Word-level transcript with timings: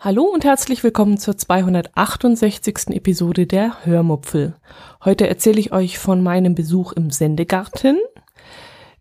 Hallo 0.00 0.26
und 0.26 0.44
herzlich 0.44 0.84
willkommen 0.84 1.18
zur 1.18 1.36
268. 1.36 2.90
Episode 2.90 3.48
der 3.48 3.84
Hörmupfel. 3.84 4.54
Heute 5.04 5.26
erzähle 5.26 5.58
ich 5.58 5.72
euch 5.72 5.98
von 5.98 6.22
meinem 6.22 6.54
Besuch 6.54 6.92
im 6.92 7.10
Sendegarten, 7.10 7.98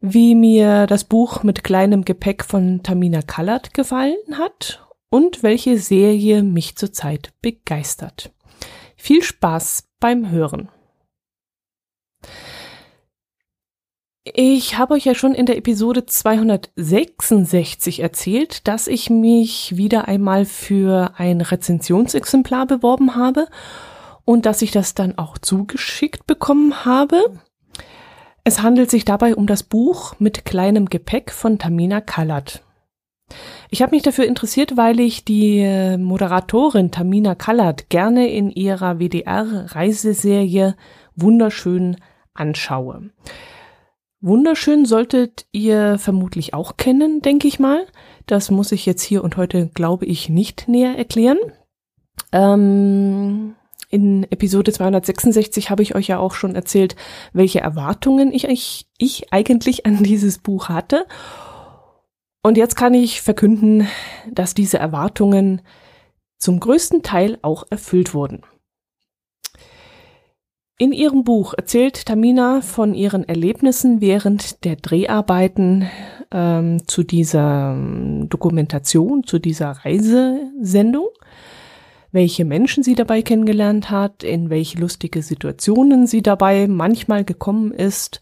wie 0.01 0.33
mir 0.33 0.87
das 0.87 1.03
Buch 1.03 1.43
mit 1.43 1.63
kleinem 1.63 2.03
Gepäck 2.03 2.43
von 2.43 2.81
Tamina 2.81 3.21
Kallert 3.21 3.75
gefallen 3.75 4.17
hat 4.39 4.87
und 5.11 5.43
welche 5.43 5.77
Serie 5.77 6.41
mich 6.41 6.77
zurzeit 6.77 7.31
begeistert. 7.43 8.31
Viel 8.95 9.21
Spaß 9.21 9.89
beim 9.99 10.31
Hören. 10.31 10.67
Ich 14.33 14.77
habe 14.77 14.95
euch 14.95 15.05
ja 15.05 15.15
schon 15.15 15.33
in 15.33 15.45
der 15.45 15.57
Episode 15.57 16.05
266 16.05 18.01
erzählt, 18.01 18.67
dass 18.67 18.87
ich 18.87 19.09
mich 19.09 19.77
wieder 19.77 20.07
einmal 20.07 20.45
für 20.45 21.11
ein 21.17 21.41
Rezensionsexemplar 21.41 22.65
beworben 22.65 23.15
habe 23.15 23.47
und 24.25 24.45
dass 24.45 24.61
ich 24.61 24.71
das 24.71 24.95
dann 24.95 25.17
auch 25.17 25.37
zugeschickt 25.37 26.27
bekommen 26.27 26.83
habe. 26.83 27.23
Es 28.43 28.61
handelt 28.61 28.89
sich 28.89 29.05
dabei 29.05 29.35
um 29.35 29.47
das 29.47 29.63
Buch 29.63 30.15
mit 30.19 30.45
kleinem 30.45 30.87
Gepäck 30.87 31.31
von 31.31 31.59
Tamina 31.59 32.01
Kallert. 32.01 32.63
Ich 33.69 33.81
habe 33.81 33.95
mich 33.95 34.03
dafür 34.03 34.25
interessiert, 34.25 34.77
weil 34.77 34.99
ich 34.99 35.25
die 35.25 35.59
äh, 35.59 35.97
Moderatorin 35.97 36.91
Tamina 36.91 37.35
Kallert 37.35 37.89
gerne 37.89 38.29
in 38.29 38.49
ihrer 38.49 38.99
WDR-Reiseserie 38.99 40.75
wunderschön 41.15 41.97
anschaue. 42.33 43.09
Wunderschön 44.19 44.85
solltet 44.85 45.45
ihr 45.51 45.99
vermutlich 45.99 46.53
auch 46.53 46.77
kennen, 46.77 47.21
denke 47.21 47.47
ich 47.47 47.59
mal. 47.59 47.85
Das 48.25 48.49
muss 48.49 48.71
ich 48.71 48.85
jetzt 48.85 49.03
hier 49.03 49.23
und 49.23 49.37
heute, 49.37 49.67
glaube 49.67 50.05
ich, 50.05 50.27
nicht 50.27 50.67
näher 50.67 50.97
erklären. 50.97 51.37
Ähm, 52.31 53.55
in 53.89 54.23
Episode 54.31 54.73
266 54.73 55.69
habe 55.69 55.83
ich 55.83 55.93
euch 55.95 56.07
ja 56.07 56.17
auch 56.17 56.33
schon 56.33 56.55
erzählt, 56.55 56.95
welche 57.31 57.61
Erwartungen 57.61 58.33
ich, 58.33 58.45
ich, 58.45 58.87
ich 58.97 59.31
eigentlich 59.31 59.85
an 59.85 60.03
dieses 60.03 60.39
Buch 60.39 60.69
hatte. 60.69 61.05
Und 62.41 62.57
jetzt 62.57 62.75
kann 62.75 62.95
ich 62.95 63.21
verkünden, 63.21 63.87
dass 64.31 64.55
diese 64.55 64.79
Erwartungen 64.79 65.61
zum 66.39 66.59
größten 66.59 67.03
Teil 67.03 67.37
auch 67.43 67.65
erfüllt 67.69 68.13
wurden. 68.13 68.43
In 70.79 70.91
ihrem 70.91 71.23
Buch 71.23 71.55
erzählt 71.55 72.05
Tamina 72.05 72.61
von 72.61 72.93
ihren 72.93 73.27
Erlebnissen 73.27 73.99
während 73.99 74.63
der 74.63 74.75
Dreharbeiten 74.75 75.89
ähm, 76.29 76.87
zu 76.87 77.01
dieser 77.01 77.73
ähm, 77.73 78.29
Dokumentation, 78.29 79.23
zu 79.23 79.39
dieser 79.39 79.71
Reisesendung, 79.71 81.07
welche 82.11 82.45
Menschen 82.45 82.83
sie 82.83 82.93
dabei 82.93 83.23
kennengelernt 83.23 83.89
hat, 83.89 84.23
in 84.23 84.51
welche 84.51 84.77
lustige 84.77 85.23
Situationen 85.23 86.05
sie 86.05 86.21
dabei 86.21 86.67
manchmal 86.67 87.25
gekommen 87.25 87.71
ist, 87.71 88.21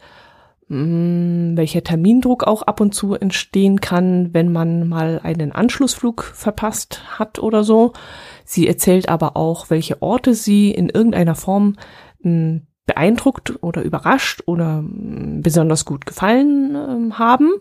mh, 0.69 0.78
mm, 0.78 1.58
welcher 1.58 1.84
Termindruck 1.84 2.45
auch 2.45 2.62
ab 2.62 2.80
und 2.80 2.95
zu 2.95 3.16
entstehen 3.16 3.81
kann, 3.81 4.34
wenn 4.34 4.50
man 4.50 4.88
mal 4.88 5.19
einen 5.22 5.52
Anschlussflug 5.52 6.23
verpasst 6.23 7.19
hat 7.19 7.38
oder 7.38 7.66
so. 7.66 7.91
Sie 8.46 8.66
erzählt 8.66 9.09
aber 9.09 9.35
auch, 9.35 9.69
welche 9.69 10.02
Orte 10.02 10.35
sie 10.35 10.72
in 10.72 10.88
irgendeiner 10.88 11.35
Form 11.35 11.75
beeindruckt 12.86 13.63
oder 13.63 13.81
überrascht 13.81 14.44
oder 14.46 14.84
besonders 14.86 15.86
gut 15.86 16.06
gefallen 16.06 16.75
äh, 16.75 17.13
haben. 17.13 17.52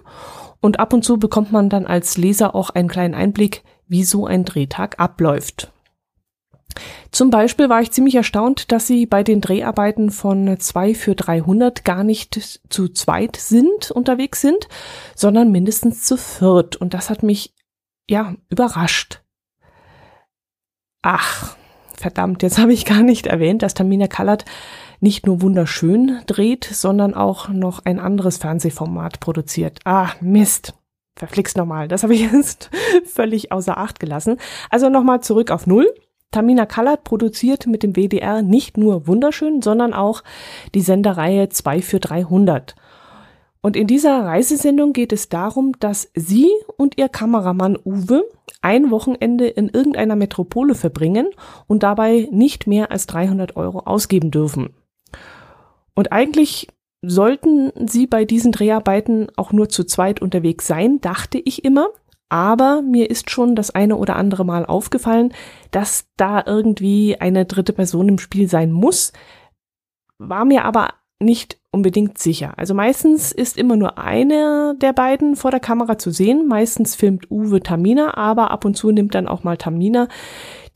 Und 0.61 0.81
ab 0.81 0.93
und 0.93 1.05
zu 1.05 1.19
bekommt 1.19 1.53
man 1.53 1.69
dann 1.69 1.87
als 1.87 2.17
Leser 2.17 2.55
auch 2.55 2.71
einen 2.71 2.89
kleinen 2.89 3.15
Einblick, 3.15 3.63
wie 3.87 4.05
so 4.05 4.27
ein 4.27 4.45
Drehtag 4.45 4.99
abläuft. 4.99 5.71
Zum 7.11 7.31
Beispiel 7.31 7.69
war 7.69 7.81
ich 7.81 7.93
ziemlich 7.93 8.17
erstaunt, 8.17 8.73
dass 8.73 8.87
sie 8.87 9.07
bei 9.07 9.23
den 9.23 9.41
Dreharbeiten 9.41 10.11
von 10.11 10.59
2 10.59 10.95
für 10.95 11.15
300 11.15 11.85
gar 11.85 12.03
nicht 12.03 12.61
zu 12.69 12.89
zweit 12.89 13.37
sind, 13.37 13.91
unterwegs 13.93 14.41
sind, 14.41 14.69
sondern 15.15 15.53
mindestens 15.53 16.05
zu 16.05 16.17
viert. 16.17 16.77
Und 16.77 16.93
das 16.93 17.11
hat 17.11 17.23
mich, 17.23 17.55
ja, 18.09 18.35
überrascht. 18.49 19.23
Ach, 21.03 21.57
verdammt, 21.97 22.43
jetzt 22.43 22.59
habe 22.59 22.73
ich 22.73 22.85
gar 22.85 23.03
nicht 23.03 23.27
erwähnt, 23.27 23.63
dass 23.63 23.75
Tamina 23.75 24.07
Kallert 24.07 24.45
nicht 25.01 25.27
nur 25.27 25.43
wunderschön 25.43 26.21
dreht, 26.27 26.65
sondern 26.65 27.15
auch 27.15 27.49
noch 27.49 27.85
ein 27.85 28.01
anderes 28.01 28.39
Fernsehformat 28.39 29.21
produziert. 29.21 29.81
Ah, 29.85 30.11
Mist. 30.21 30.75
Verflixt 31.17 31.57
nochmal. 31.57 31.89
Das 31.89 32.03
habe 32.03 32.15
ich 32.15 32.21
jetzt 32.33 32.71
völlig 33.05 33.53
außer 33.53 33.79
Acht 33.79 34.01
gelassen. 34.01 34.39
Also 34.71 34.89
nochmal 34.89 35.21
zurück 35.21 35.51
auf 35.51 35.67
Null. 35.67 35.93
Tamina 36.31 36.67
Kallert 36.67 37.05
produziert 37.05 37.67
mit 37.69 37.85
dem 37.85 37.95
WDR 37.95 38.43
nicht 38.43 38.77
nur 38.77 39.07
wunderschön, 39.07 39.63
sondern 39.63 39.95
auch 39.95 40.25
die 40.75 40.81
Sendereihe 40.81 41.49
2 41.49 41.81
für 41.81 42.01
300. 42.01 42.75
Und 43.65 43.77
in 43.77 43.87
dieser 43.87 44.27
Reisesendung 44.27 44.93
geht 44.93 45.11
es 45.11 45.31
darum, 45.31 45.73
dass 45.81 46.11
sie 46.15 46.51
und 46.77 46.99
ihr 46.99 47.09
Kameramann 47.09 47.79
Uwe 47.83 48.23
ein 48.61 48.91
Wochenende 48.91 49.47
in 49.47 49.71
irgendeiner 49.71 50.17
Metropole 50.17 50.75
verbringen 50.75 51.31
und 51.67 51.83
dabei 51.83 52.29
nicht 52.31 52.67
mehr 52.67 52.91
als 52.91 53.07
300 53.07 53.57
Euro 53.57 53.79
ausgeben 53.79 54.31
dürfen. 54.31 54.75
Und 55.95 56.13
eigentlich 56.13 56.69
sollten 57.01 57.73
sie 57.89 58.07
bei 58.07 58.27
diesen 58.27 58.53
Dreharbeiten 58.53 59.29
auch 59.35 59.51
nur 59.51 59.71
zu 59.71 59.85
zweit 59.85 60.21
unterwegs 60.21 60.67
sein, 60.67 61.01
dachte 61.01 61.41
ich 61.43 61.65
immer. 61.65 61.89
Aber 62.29 62.83
mir 62.83 63.09
ist 63.09 63.31
schon 63.31 63.57
das 63.57 63.71
eine 63.71 63.97
oder 63.97 64.17
andere 64.17 64.45
Mal 64.45 64.67
aufgefallen, 64.67 65.33
dass 65.71 66.05
da 66.19 66.45
irgendwie 66.45 67.17
eine 67.19 67.47
dritte 67.47 67.73
Person 67.73 68.11
im 68.11 68.19
Spiel 68.19 68.47
sein 68.47 68.73
muss. 68.73 69.15
War 70.19 70.45
mir 70.45 70.67
aber 70.67 70.91
nicht 71.21 71.59
unbedingt 71.71 72.19
sicher. 72.19 72.55
Also 72.57 72.75
meistens 72.75 73.33
ist 73.33 73.57
immer 73.57 73.77
nur 73.77 73.99
eine 73.99 74.77
der 74.81 74.93
beiden 74.93 75.37
vor 75.37 75.51
der 75.51 75.61
Kamera 75.61 75.99
zu 75.99 76.11
sehen. 76.11 76.47
Meistens 76.47 76.95
filmt 76.95 77.31
Uwe 77.31 77.61
Tamina, 77.61 78.17
aber 78.17 78.51
ab 78.51 78.65
und 78.65 78.77
zu 78.77 78.91
nimmt 78.91 79.15
dann 79.15 79.29
auch 79.29 79.45
mal 79.45 79.57
Tamina 79.57 80.09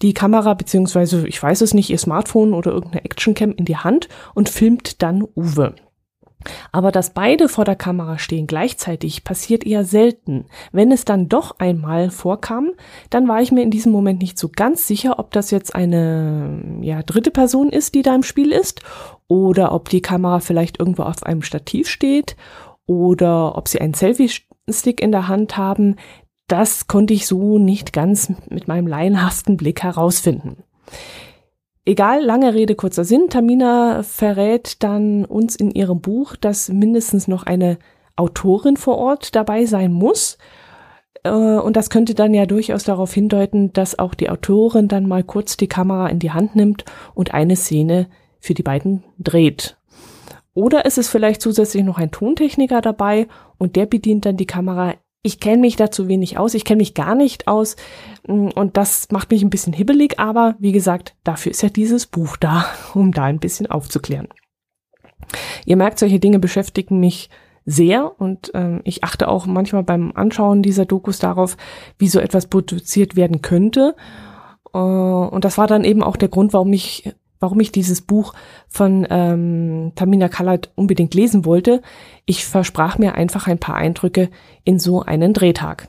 die 0.03 0.15
Kamera 0.15 0.54
beziehungsweise 0.54 1.27
ich 1.27 1.43
weiß 1.43 1.60
es 1.60 1.75
nicht, 1.75 1.91
ihr 1.91 1.98
Smartphone 1.98 2.54
oder 2.54 2.72
irgendeine 2.72 3.04
Actioncam 3.04 3.53
in 3.53 3.65
die 3.65 3.77
Hand 3.77 4.09
und 4.34 4.48
filmt 4.48 5.03
dann 5.03 5.25
Uwe. 5.37 5.75
Aber 6.71 6.93
dass 6.93 7.15
beide 7.15 7.48
vor 7.48 7.65
der 7.65 7.75
Kamera 7.75 8.19
stehen 8.19 8.47
gleichzeitig 8.47 9.25
passiert 9.25 9.66
eher 9.66 9.84
selten. 9.84 10.47
Wenn 10.71 10.93
es 10.93 11.04
dann 11.04 11.28
doch 11.28 11.59
einmal 11.59 12.10
vorkam, 12.10 12.71
dann 13.10 13.27
war 13.27 13.43
ich 13.43 13.50
mir 13.50 13.62
in 13.62 13.72
diesem 13.72 13.91
Moment 13.91 14.21
nicht 14.21 14.38
so 14.38 14.48
ganz 14.48 14.87
sicher, 14.87 15.19
ob 15.19 15.32
das 15.32 15.50
jetzt 15.50 15.75
eine 15.75 16.78
ja, 16.81 17.03
dritte 17.03 17.32
Person 17.32 17.71
ist, 17.71 17.94
die 17.94 18.03
da 18.03 18.15
im 18.15 18.22
Spiel 18.22 18.53
ist, 18.53 18.82
oder 19.28 19.72
ob 19.72 19.89
die 19.89 20.03
Kamera 20.03 20.41
vielleicht 20.41 20.81
irgendwo 20.81 21.03
auf 21.03 21.22
einem 21.22 21.43
Stativ 21.43 21.89
steht, 21.89 22.37
oder 22.89 23.56
ob 23.56 23.69
sie 23.69 23.81
einen 23.81 23.94
Selfie-Stick 23.94 25.00
in 25.00 25.12
der 25.12 25.28
Hand 25.28 25.56
haben. 25.56 25.97
Das 26.49 26.89
konnte 26.89 27.12
ich 27.12 27.27
so 27.27 27.59
nicht 27.59 27.93
ganz 27.93 28.33
mit 28.49 28.66
meinem 28.66 28.87
laienhaften 28.87 29.59
Blick 29.59 29.83
herausfinden. 29.83 30.65
Egal, 31.84 32.25
lange 32.25 32.55
Rede, 32.55 32.75
kurzer 32.75 33.05
Sinn. 33.05 33.28
Tamina 33.28 34.03
verrät 34.03 34.83
dann 34.83 35.27
uns 35.27 35.55
in 35.55 35.71
ihrem 35.71 36.01
Buch, 36.01 36.34
dass 36.36 36.71
mindestens 36.71 37.28
noch 37.28 37.45
eine 37.45 37.78
Autorin 38.16 38.77
vor 38.77 38.97
Ort 38.97 39.34
dabei 39.36 39.66
sein 39.66 39.92
muss. 39.92 40.39
Äh, 41.22 41.31
und 41.31 41.77
das 41.77 41.91
könnte 41.91 42.15
dann 42.15 42.34
ja 42.34 42.47
durchaus 42.47 42.84
darauf 42.84 43.13
hindeuten, 43.13 43.72
dass 43.72 43.98
auch 43.98 44.15
die 44.15 44.31
Autorin 44.31 44.89
dann 44.89 45.07
mal 45.07 45.22
kurz 45.22 45.57
die 45.59 45.69
Kamera 45.69 46.09
in 46.09 46.19
die 46.19 46.33
Hand 46.33 46.57
nimmt 46.57 46.84
und 47.15 47.34
eine 47.34 47.57
Szene 47.57 48.09
für 48.40 48.54
die 48.54 48.62
beiden 48.62 49.04
dreht. 49.18 49.76
Oder 50.54 50.84
ist 50.84 50.98
es 50.98 51.08
vielleicht 51.08 51.40
zusätzlich 51.40 51.84
noch 51.84 51.98
ein 51.98 52.10
Tontechniker 52.10 52.80
dabei 52.80 53.28
und 53.58 53.76
der 53.76 53.86
bedient 53.86 54.26
dann 54.26 54.36
die 54.36 54.46
Kamera 54.46 54.94
ich 55.22 55.40
kenne 55.40 55.58
mich 55.58 55.76
da 55.76 55.90
zu 55.90 56.08
wenig 56.08 56.38
aus, 56.38 56.54
ich 56.54 56.64
kenne 56.64 56.78
mich 56.78 56.94
gar 56.94 57.14
nicht 57.14 57.48
aus 57.48 57.76
mm, 58.26 58.48
und 58.54 58.76
das 58.76 59.08
macht 59.10 59.30
mich 59.30 59.42
ein 59.42 59.50
bisschen 59.50 59.72
hibbelig, 59.72 60.18
aber 60.18 60.54
wie 60.58 60.72
gesagt, 60.72 61.14
dafür 61.24 61.50
ist 61.50 61.62
ja 61.62 61.68
dieses 61.68 62.06
Buch 62.06 62.36
da, 62.36 62.66
um 62.94 63.12
da 63.12 63.24
ein 63.24 63.40
bisschen 63.40 63.66
aufzuklären. 63.66 64.28
Ihr 65.66 65.76
merkt, 65.76 65.98
solche 65.98 66.20
Dinge 66.20 66.38
beschäftigen 66.38 67.00
mich 67.00 67.28
sehr 67.66 68.18
und 68.18 68.50
ähm, 68.54 68.80
ich 68.84 69.04
achte 69.04 69.28
auch 69.28 69.44
manchmal 69.44 69.82
beim 69.82 70.12
Anschauen 70.14 70.62
dieser 70.62 70.86
Dokus 70.86 71.18
darauf, 71.18 71.56
wie 71.98 72.08
so 72.08 72.18
etwas 72.18 72.46
produziert 72.46 73.14
werden 73.14 73.42
könnte. 73.42 73.94
Äh, 74.72 74.78
und 74.78 75.44
das 75.44 75.58
war 75.58 75.66
dann 75.66 75.84
eben 75.84 76.02
auch 76.02 76.16
der 76.16 76.28
Grund, 76.28 76.54
warum 76.54 76.72
ich 76.72 77.12
warum 77.40 77.60
ich 77.60 77.72
dieses 77.72 78.02
Buch 78.02 78.34
von 78.68 79.06
ähm, 79.10 79.92
Tamina 79.94 80.28
Kallert 80.28 80.70
unbedingt 80.74 81.14
lesen 81.14 81.44
wollte. 81.44 81.82
Ich 82.26 82.44
versprach 82.46 82.98
mir 82.98 83.14
einfach 83.14 83.46
ein 83.46 83.58
paar 83.58 83.76
Eindrücke 83.76 84.30
in 84.64 84.78
so 84.78 85.02
einen 85.02 85.32
Drehtag. 85.32 85.88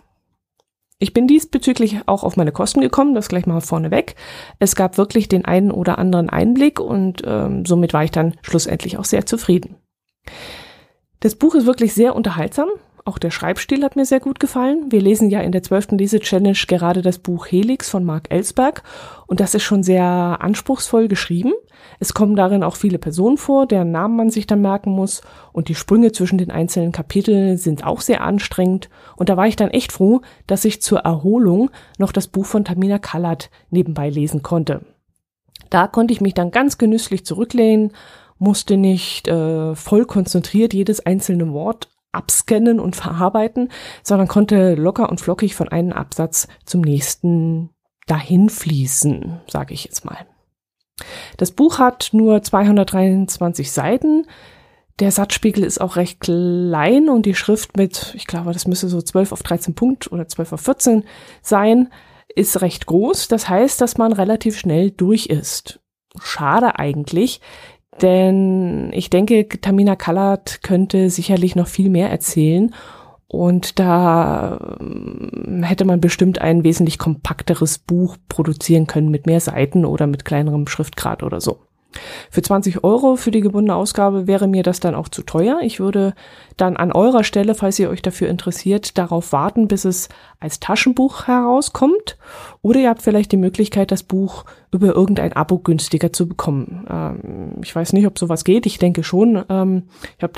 Ich 1.01 1.13
bin 1.13 1.27
diesbezüglich 1.27 2.01
auch 2.07 2.23
auf 2.23 2.35
meine 2.35 2.51
Kosten 2.51 2.81
gekommen, 2.81 3.15
das 3.15 3.29
gleich 3.29 3.45
mal 3.45 3.61
vorneweg. 3.61 4.15
Es 4.59 4.75
gab 4.75 4.97
wirklich 4.97 5.29
den 5.29 5.45
einen 5.45 5.71
oder 5.71 5.97
anderen 5.97 6.29
Einblick 6.29 6.81
und 6.81 7.23
ähm, 7.25 7.65
somit 7.65 7.93
war 7.93 8.03
ich 8.03 8.11
dann 8.11 8.35
schlussendlich 8.41 8.97
auch 8.97 9.05
sehr 9.05 9.25
zufrieden. 9.25 9.77
Das 11.21 11.35
Buch 11.35 11.55
ist 11.55 11.65
wirklich 11.65 11.93
sehr 11.93 12.15
unterhaltsam. 12.15 12.67
Auch 13.05 13.17
der 13.17 13.31
Schreibstil 13.31 13.83
hat 13.83 13.95
mir 13.95 14.05
sehr 14.05 14.19
gut 14.19 14.39
gefallen. 14.39 14.91
Wir 14.91 15.01
lesen 15.01 15.29
ja 15.29 15.39
in 15.41 15.51
der 15.51 15.63
zwölften 15.63 15.97
Lese-Challenge 15.97 16.57
gerade 16.67 17.01
das 17.01 17.19
Buch 17.19 17.47
Helix 17.47 17.89
von 17.89 18.03
Mark 18.03 18.31
Ellsberg 18.31 18.83
und 19.27 19.39
das 19.39 19.55
ist 19.55 19.63
schon 19.63 19.83
sehr 19.83 20.05
anspruchsvoll 20.05 21.07
geschrieben. 21.07 21.53
Es 21.99 22.13
kommen 22.13 22.35
darin 22.35 22.63
auch 22.63 22.75
viele 22.75 22.97
Personen 22.97 23.37
vor, 23.37 23.67
deren 23.67 23.91
Namen 23.91 24.15
man 24.15 24.29
sich 24.29 24.47
dann 24.47 24.61
merken 24.61 24.91
muss 24.91 25.21
und 25.53 25.69
die 25.69 25.75
Sprünge 25.75 26.11
zwischen 26.11 26.37
den 26.37 26.51
einzelnen 26.51 26.91
Kapiteln 26.91 27.57
sind 27.57 27.85
auch 27.85 28.01
sehr 28.01 28.21
anstrengend 28.21 28.89
und 29.15 29.29
da 29.29 29.37
war 29.37 29.47
ich 29.47 29.55
dann 29.55 29.69
echt 29.71 29.91
froh, 29.91 30.21
dass 30.47 30.65
ich 30.65 30.81
zur 30.81 30.99
Erholung 30.99 31.71
noch 31.97 32.11
das 32.11 32.27
Buch 32.27 32.45
von 32.45 32.65
Tamina 32.65 32.99
Kallert 32.99 33.49
nebenbei 33.69 34.09
lesen 34.09 34.43
konnte. 34.43 34.81
Da 35.69 35.87
konnte 35.87 36.13
ich 36.13 36.21
mich 36.21 36.33
dann 36.33 36.51
ganz 36.51 36.77
genüsslich 36.77 37.25
zurücklehnen, 37.25 37.91
musste 38.39 38.77
nicht 38.77 39.27
äh, 39.27 39.75
voll 39.75 40.05
konzentriert 40.05 40.73
jedes 40.73 41.05
einzelne 41.05 41.51
Wort 41.53 41.89
abscannen 42.11 42.79
und 42.79 42.95
verarbeiten, 42.95 43.69
sondern 44.03 44.27
konnte 44.27 44.75
locker 44.75 45.09
und 45.09 45.21
flockig 45.21 45.55
von 45.55 45.67
einem 45.67 45.93
Absatz 45.93 46.47
zum 46.65 46.81
nächsten 46.81 47.69
dahin 48.07 48.49
fließen, 48.49 49.41
sage 49.47 49.73
ich 49.73 49.83
jetzt 49.83 50.05
mal. 50.05 50.25
Das 51.37 51.51
Buch 51.51 51.79
hat 51.79 52.09
nur 52.11 52.41
223 52.41 53.71
Seiten. 53.71 54.25
Der 54.99 55.11
Satzspiegel 55.11 55.63
ist 55.63 55.79
auch 55.79 55.95
recht 55.95 56.19
klein 56.19 57.07
und 57.07 57.25
die 57.25 57.35
Schrift 57.35 57.77
mit, 57.77 58.13
ich 58.17 58.27
glaube, 58.27 58.51
das 58.51 58.67
müsste 58.67 58.89
so 58.89 59.01
12 59.01 59.31
auf 59.31 59.43
13 59.43 59.75
Punkt 59.75 60.11
oder 60.11 60.27
12 60.27 60.53
auf 60.53 60.61
14 60.61 61.05
sein, 61.41 61.89
ist 62.35 62.61
recht 62.61 62.85
groß. 62.85 63.29
Das 63.29 63.47
heißt, 63.47 63.79
dass 63.79 63.97
man 63.97 64.11
relativ 64.11 64.57
schnell 64.57 64.91
durch 64.91 65.27
ist. 65.27 65.79
Schade 66.21 66.77
eigentlich, 66.79 67.39
denn 68.01 68.91
ich 68.93 69.09
denke, 69.09 69.47
Tamina 69.47 69.95
Kallert 69.95 70.61
könnte 70.63 71.09
sicherlich 71.09 71.55
noch 71.55 71.67
viel 71.67 71.89
mehr 71.89 72.09
erzählen. 72.09 72.73
Und 73.27 73.77
da 73.77 74.77
ähm, 74.79 75.61
hätte 75.63 75.85
man 75.85 76.01
bestimmt 76.01 76.41
ein 76.41 76.63
wesentlich 76.63 76.97
kompakteres 76.97 77.77
Buch 77.77 78.17
produzieren 78.27 78.87
können 78.87 79.09
mit 79.09 79.27
mehr 79.27 79.39
Seiten 79.39 79.85
oder 79.85 80.07
mit 80.07 80.25
kleinerem 80.25 80.65
Schriftgrad 80.67 81.21
oder 81.21 81.39
so. 81.39 81.59
Für 82.29 82.43
20 82.43 82.83
Euro 82.83 83.15
für 83.15 83.31
die 83.31 83.41
gebundene 83.41 83.75
Ausgabe 83.75 84.27
wäre 84.27 84.47
mir 84.47 84.61
das 84.61 84.79
dann 84.79 84.93
auch 84.93 85.09
zu 85.09 85.23
teuer. 85.23 85.59
Ich 85.63 85.79
würde 85.79 86.13
dann 86.55 86.77
an 86.77 86.91
eurer 86.91 87.23
Stelle, 87.23 87.55
falls 87.55 87.79
ihr 87.79 87.89
euch 87.89 88.03
dafür 88.03 88.29
interessiert, 88.29 88.97
darauf 88.97 89.31
warten, 89.33 89.67
bis 89.67 89.85
es 89.85 90.09
als 90.39 90.59
Taschenbuch 90.59 91.27
herauskommt. 91.27 92.17
Oder 92.61 92.81
ihr 92.81 92.89
habt 92.89 93.01
vielleicht 93.01 93.31
die 93.31 93.37
Möglichkeit, 93.37 93.91
das 93.91 94.03
Buch 94.03 94.45
über 94.71 94.87
irgendein 94.87 95.33
Abo 95.33 95.57
günstiger 95.57 96.13
zu 96.13 96.27
bekommen. 96.27 96.85
Ähm, 96.89 97.51
ich 97.63 97.75
weiß 97.75 97.93
nicht, 97.93 98.05
ob 98.05 98.19
sowas 98.19 98.43
geht. 98.43 98.67
Ich 98.67 98.77
denke 98.77 99.03
schon. 99.03 99.43
Ähm, 99.49 99.83
ich 100.17 100.23
habe 100.23 100.33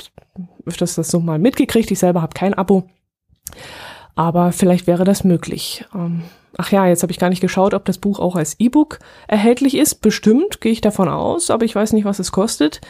öfters 0.64 0.94
das 0.94 1.08
so 1.08 1.20
mal 1.20 1.38
mitgekriegt. 1.38 1.90
Ich 1.90 1.98
selber 1.98 2.22
habe 2.22 2.34
kein 2.34 2.54
Abo. 2.54 2.84
Aber 4.14 4.52
vielleicht 4.52 4.86
wäre 4.86 5.04
das 5.04 5.24
möglich. 5.24 5.84
Ähm, 5.94 6.22
Ach 6.58 6.70
ja, 6.70 6.86
jetzt 6.86 7.02
habe 7.02 7.12
ich 7.12 7.18
gar 7.18 7.30
nicht 7.30 7.40
geschaut, 7.40 7.72
ob 7.72 7.84
das 7.84 7.98
Buch 7.98 8.18
auch 8.18 8.36
als 8.36 8.58
E-Book 8.58 8.98
erhältlich 9.26 9.76
ist. 9.76 9.96
Bestimmt, 9.96 10.60
gehe 10.60 10.72
ich 10.72 10.80
davon 10.80 11.08
aus, 11.08 11.50
aber 11.50 11.64
ich 11.64 11.74
weiß 11.74 11.92
nicht, 11.94 12.04
was 12.04 12.18
es 12.18 12.32
kostet. 12.32 12.80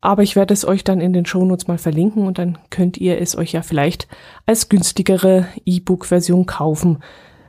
Aber 0.00 0.22
ich 0.22 0.36
werde 0.36 0.54
es 0.54 0.64
euch 0.64 0.84
dann 0.84 1.00
in 1.00 1.12
den 1.12 1.26
Shownotes 1.26 1.68
mal 1.68 1.78
verlinken 1.78 2.26
und 2.26 2.38
dann 2.38 2.58
könnt 2.70 2.98
ihr 2.98 3.20
es 3.20 3.36
euch 3.36 3.52
ja 3.52 3.62
vielleicht 3.62 4.08
als 4.46 4.68
günstigere 4.68 5.48
E-Book-Version 5.64 6.46
kaufen. 6.46 7.02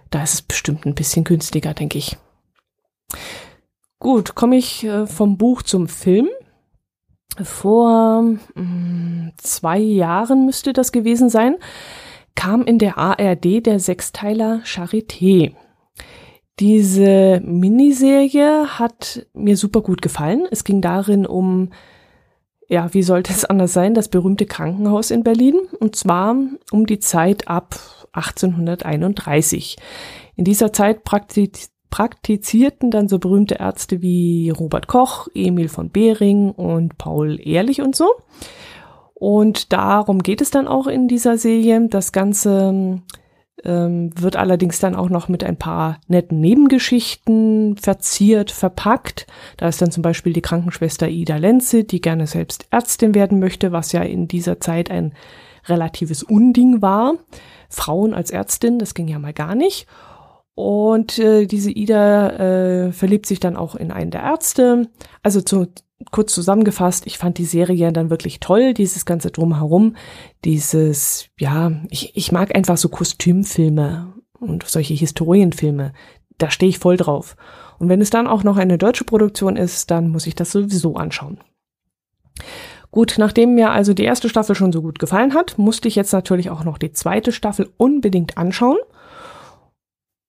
Da 0.10 0.24
ist 0.24 0.34
es 0.34 0.42
bestimmt 0.42 0.86
ein 0.86 0.96
bisschen 0.96 1.24
günstiger, 1.24 1.74
denke 1.74 1.98
ich. 1.98 2.18
Gut, 4.00 4.36
komme 4.36 4.56
ich 4.56 4.84
äh, 4.84 5.06
vom 5.06 5.38
Buch 5.38 5.62
zum 5.62 5.88
Film. 5.88 6.30
Vor 7.42 8.22
mh, 8.22 8.40
mm, 8.56 9.34
zwei 9.38 9.78
Jahren 9.78 10.46
müsste 10.46 10.74
das 10.74 10.92
gewesen 10.92 11.30
sein 11.30 11.56
kam 12.36 12.64
in 12.64 12.80
der 12.80 12.98
ARD 12.98 13.66
der 13.66 13.80
Sechsteiler 13.80 14.62
Charité. 14.66 15.54
Diese 16.60 17.42
Miniserie 17.44 18.68
hat 18.80 19.26
mir 19.34 19.56
super 19.56 19.82
gut 19.82 20.02
gefallen. 20.02 20.46
Es 20.52 20.64
ging 20.64 20.82
darin 20.82 21.26
um, 21.26 21.72
ja, 22.68 22.94
wie 22.94 23.04
sollte 23.04 23.32
es 23.32 23.46
anders 23.46 23.72
sein, 23.72 23.94
das 23.94 24.10
berühmte 24.10 24.46
Krankenhaus 24.46 25.12
in 25.12 25.24
Berlin. 25.24 25.56
Und 25.80 25.96
zwar 25.96 26.36
um 26.72 26.86
die 26.86 27.00
Zeit 27.00 27.48
ab 27.48 27.80
1831. 28.12 29.78
In 30.36 30.44
dieser 30.44 30.74
Zeit 30.74 31.04
praktiz 31.04 31.72
praktizierten 31.90 32.92
dann 32.92 33.08
so 33.08 33.20
berühmte 33.20 33.56
Ärzte 33.56 34.02
wie 34.02 34.52
Robert 34.52 34.88
Koch, 34.88 35.28
Emil 35.34 35.70
von 35.70 35.90
Behring 35.90 36.52
und 36.52 36.98
Paul 36.98 37.40
Ehrlich 37.44 37.82
und 37.82 37.96
so. 37.96 38.12
Und 39.20 39.74
darum 39.74 40.24
geht 40.24 40.42
es 40.42 40.50
dann 40.50 40.68
auch 40.68 40.88
in 40.88 41.08
dieser 41.10 41.38
Serie. 41.38 41.88
Das 41.90 42.14
Ganze 42.14 43.02
ähm, 43.66 44.12
wird 44.16 44.38
allerdings 44.38 44.80
dann 44.80 44.96
auch 44.96 45.10
noch 45.10 45.28
mit 45.28 45.44
ein 45.44 45.58
paar 45.58 46.00
netten 46.08 46.40
Nebengeschichten 46.40 47.76
verziert, 47.78 48.50
verpackt. 48.50 49.28
Da 49.58 49.68
ist 49.68 49.82
dann 49.82 49.92
zum 49.92 50.04
Beispiel 50.04 50.32
die 50.32 50.42
Krankenschwester 50.42 51.10
Ida 51.10 51.36
Lenze, 51.36 51.84
die 51.84 52.00
gerne 52.00 52.28
selbst 52.28 52.68
Ärztin 52.72 53.14
werden 53.14 53.40
möchte, 53.40 53.74
was 53.74 53.92
ja 53.92 54.02
in 54.02 54.30
dieser 54.30 54.62
Zeit 54.62 54.90
ein 54.90 55.14
relatives 55.66 56.24
Unding 56.24 56.82
war. 56.82 57.16
Frauen 57.70 58.14
als 58.14 58.32
Ärztin, 58.32 58.80
das 58.80 58.94
ging 58.94 59.10
ja 59.10 59.20
mal 59.20 59.34
gar 59.34 59.54
nicht. 59.54 59.86
Und 60.56 61.20
äh, 61.20 61.46
diese 61.46 61.72
Ida 61.72 62.30
äh, 62.88 62.92
verliebt 62.92 63.26
sich 63.26 63.40
dann 63.40 63.56
auch 63.56 63.76
in 63.76 63.92
einen 63.92 64.12
der 64.12 64.24
Ärzte. 64.24 64.90
Also 65.24 65.42
zu, 65.42 65.68
kurz 66.12 66.34
zusammengefasst, 66.34 67.06
ich 67.08 67.18
fand 67.18 67.38
die 67.38 67.46
Serie 67.46 67.92
dann 67.92 68.10
wirklich 68.10 68.40
toll, 68.40 68.74
dieses 68.74 69.06
ganze 69.06 69.32
Drumherum, 69.32 69.96
dieses, 70.46 71.30
ja, 71.38 71.72
ich, 71.90 72.16
ich 72.16 72.32
mag 72.32 72.56
einfach 72.56 72.78
so 72.78 72.90
Kostümfilme 72.90 74.14
und 74.40 74.64
solche 74.68 74.94
Historienfilme. 74.94 75.94
Da 76.38 76.52
stehe 76.52 76.70
ich 76.70 76.80
voll 76.80 76.98
drauf. 76.98 77.36
Und 77.80 77.90
wenn 77.90 78.02
es 78.02 78.10
dann 78.10 78.28
auch 78.28 78.44
noch 78.44 78.58
eine 78.58 78.78
deutsche 78.78 79.04
Produktion 79.04 79.56
ist, 79.56 79.92
dann 79.92 80.10
muss 80.10 80.28
ich 80.28 80.36
das 80.36 80.52
sowieso 80.52 80.96
anschauen. 80.96 81.40
Gut, 82.92 83.16
nachdem 83.18 83.56
mir 83.56 83.72
also 83.72 83.94
die 83.94 84.04
erste 84.04 84.30
Staffel 84.30 84.56
schon 84.56 84.72
so 84.72 84.82
gut 84.82 85.00
gefallen 85.00 85.34
hat, 85.34 85.58
musste 85.58 85.88
ich 85.88 85.96
jetzt 85.96 86.14
natürlich 86.14 86.50
auch 86.50 86.64
noch 86.64 86.78
die 86.78 86.92
zweite 86.92 87.32
Staffel 87.32 87.70
unbedingt 87.78 88.38
anschauen. 88.38 88.78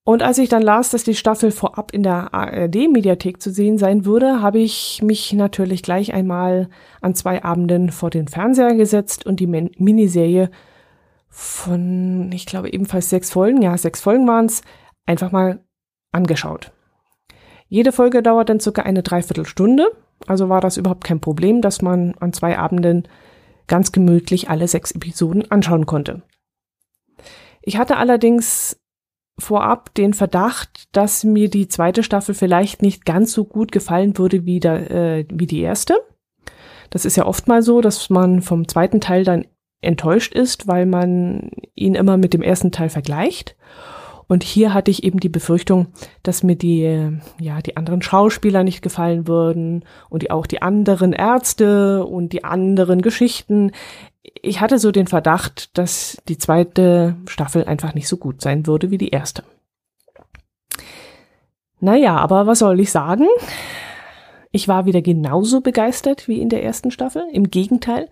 Und 0.04 0.22
als 0.22 0.38
ich 0.38 0.48
dann 0.48 0.62
las, 0.62 0.90
dass 0.90 1.04
die 1.04 1.14
Staffel 1.14 1.50
vorab 1.50 1.92
in 1.92 2.02
der 2.02 2.32
ARD-Mediathek 2.32 3.40
zu 3.40 3.50
sehen 3.50 3.76
sein 3.76 4.04
würde, 4.04 4.40
habe 4.40 4.58
ich 4.58 5.02
mich 5.02 5.32
natürlich 5.34 5.82
gleich 5.82 6.14
einmal 6.14 6.68
an 7.00 7.14
zwei 7.14 7.44
Abenden 7.44 7.90
vor 7.90 8.10
den 8.10 8.26
Fernseher 8.26 8.74
gesetzt 8.74 9.26
und 9.26 9.40
die 9.40 9.46
Miniserie 9.46 10.50
von, 11.28 12.30
ich 12.32 12.46
glaube, 12.46 12.72
ebenfalls 12.72 13.10
sechs 13.10 13.30
Folgen, 13.30 13.62
ja, 13.62 13.76
sechs 13.76 14.00
Folgen 14.00 14.26
waren 14.26 14.46
es, 14.46 14.62
einfach 15.06 15.32
mal 15.32 15.62
angeschaut. 16.12 16.72
Jede 17.68 17.92
Folge 17.92 18.22
dauert 18.22 18.48
dann 18.48 18.58
circa 18.58 18.82
eine 18.82 19.02
Dreiviertelstunde, 19.02 19.86
also 20.26 20.48
war 20.48 20.60
das 20.60 20.76
überhaupt 20.76 21.04
kein 21.04 21.20
Problem, 21.20 21.60
dass 21.60 21.82
man 21.82 22.14
an 22.18 22.32
zwei 22.32 22.58
Abenden 22.58 23.06
ganz 23.68 23.92
gemütlich 23.92 24.50
alle 24.50 24.66
sechs 24.66 24.90
Episoden 24.90 25.48
anschauen 25.50 25.86
konnte. 25.86 26.22
Ich 27.62 27.76
hatte 27.76 27.98
allerdings 27.98 28.79
vorab 29.40 29.94
den 29.94 30.14
Verdacht, 30.14 30.88
dass 30.92 31.24
mir 31.24 31.50
die 31.50 31.68
zweite 31.68 32.02
Staffel 32.02 32.34
vielleicht 32.34 32.82
nicht 32.82 33.04
ganz 33.04 33.32
so 33.32 33.44
gut 33.44 33.72
gefallen 33.72 34.16
würde 34.18 34.44
wie, 34.44 34.60
der, 34.60 34.90
äh, 34.90 35.24
wie 35.32 35.46
die 35.46 35.60
erste. 35.60 35.98
Das 36.90 37.04
ist 37.04 37.16
ja 37.16 37.26
oft 37.26 37.48
mal 37.48 37.62
so, 37.62 37.80
dass 37.80 38.10
man 38.10 38.42
vom 38.42 38.68
zweiten 38.68 39.00
Teil 39.00 39.24
dann 39.24 39.46
enttäuscht 39.80 40.34
ist, 40.34 40.66
weil 40.66 40.86
man 40.86 41.50
ihn 41.74 41.94
immer 41.94 42.16
mit 42.16 42.34
dem 42.34 42.42
ersten 42.42 42.72
Teil 42.72 42.90
vergleicht. 42.90 43.56
Und 44.30 44.44
hier 44.44 44.72
hatte 44.72 44.92
ich 44.92 45.02
eben 45.02 45.18
die 45.18 45.28
Befürchtung, 45.28 45.88
dass 46.22 46.44
mir 46.44 46.54
die, 46.54 47.18
ja, 47.40 47.60
die 47.60 47.76
anderen 47.76 48.00
Schauspieler 48.00 48.62
nicht 48.62 48.80
gefallen 48.80 49.26
würden 49.26 49.84
und 50.08 50.22
die, 50.22 50.30
auch 50.30 50.46
die 50.46 50.62
anderen 50.62 51.12
Ärzte 51.12 52.06
und 52.06 52.32
die 52.32 52.44
anderen 52.44 53.02
Geschichten 53.02 53.72
ich 54.42 54.60
hatte 54.60 54.78
so 54.78 54.92
den 54.92 55.06
Verdacht, 55.06 55.76
dass 55.78 56.18
die 56.28 56.38
zweite 56.38 57.16
Staffel 57.26 57.64
einfach 57.64 57.94
nicht 57.94 58.08
so 58.08 58.16
gut 58.16 58.40
sein 58.40 58.66
würde 58.66 58.90
wie 58.90 58.98
die 58.98 59.10
erste. 59.10 59.44
Naja, 61.80 62.16
aber 62.16 62.46
was 62.46 62.58
soll 62.58 62.80
ich 62.80 62.90
sagen? 62.90 63.26
Ich 64.52 64.68
war 64.68 64.84
wieder 64.84 65.00
genauso 65.00 65.60
begeistert 65.60 66.28
wie 66.28 66.40
in 66.40 66.48
der 66.48 66.62
ersten 66.62 66.90
Staffel. 66.90 67.24
Im 67.32 67.50
Gegenteil, 67.50 68.08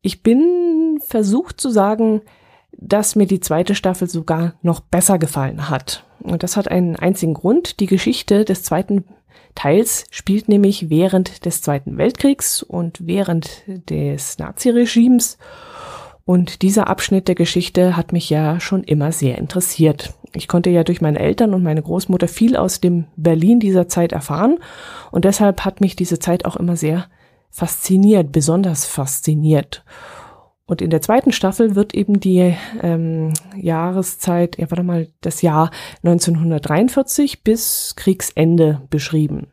ich 0.00 0.22
bin 0.22 0.98
versucht 1.06 1.60
zu 1.60 1.70
sagen, 1.70 2.22
dass 2.88 3.16
mir 3.16 3.26
die 3.26 3.40
zweite 3.40 3.74
Staffel 3.74 4.08
sogar 4.08 4.54
noch 4.62 4.80
besser 4.80 5.18
gefallen 5.18 5.68
hat. 5.68 6.04
Und 6.20 6.42
das 6.42 6.56
hat 6.56 6.68
einen 6.68 6.96
einzigen 6.96 7.34
Grund. 7.34 7.80
Die 7.80 7.86
Geschichte 7.86 8.44
des 8.44 8.62
zweiten 8.62 9.04
Teils 9.54 10.06
spielt 10.10 10.48
nämlich 10.48 10.88
während 10.88 11.44
des 11.44 11.62
Zweiten 11.62 11.98
Weltkriegs 11.98 12.62
und 12.62 13.06
während 13.06 13.62
des 13.66 14.38
Naziregimes. 14.38 15.38
Und 16.24 16.62
dieser 16.62 16.86
Abschnitt 16.86 17.28
der 17.28 17.34
Geschichte 17.34 17.96
hat 17.96 18.12
mich 18.12 18.30
ja 18.30 18.60
schon 18.60 18.84
immer 18.84 19.12
sehr 19.12 19.38
interessiert. 19.38 20.14
Ich 20.34 20.48
konnte 20.48 20.70
ja 20.70 20.84
durch 20.84 21.00
meine 21.00 21.18
Eltern 21.18 21.52
und 21.52 21.62
meine 21.62 21.82
Großmutter 21.82 22.28
viel 22.28 22.56
aus 22.56 22.80
dem 22.80 23.06
Berlin 23.16 23.60
dieser 23.60 23.88
Zeit 23.88 24.12
erfahren 24.12 24.58
und 25.10 25.24
deshalb 25.24 25.64
hat 25.64 25.80
mich 25.80 25.96
diese 25.96 26.18
Zeit 26.18 26.44
auch 26.44 26.56
immer 26.56 26.76
sehr 26.76 27.06
fasziniert, 27.50 28.32
besonders 28.32 28.86
fasziniert. 28.86 29.84
Und 30.66 30.80
in 30.80 30.90
der 30.90 31.02
zweiten 31.02 31.32
Staffel 31.32 31.74
wird 31.74 31.94
eben 31.94 32.20
die 32.20 32.54
ähm, 32.82 33.32
Jahreszeit, 33.56 34.58
ja 34.58 34.70
warte 34.70 34.84
mal, 34.84 35.08
das 35.20 35.42
Jahr 35.42 35.70
1943 36.04 37.42
bis 37.42 37.94
Kriegsende 37.96 38.82
beschrieben. 38.88 39.48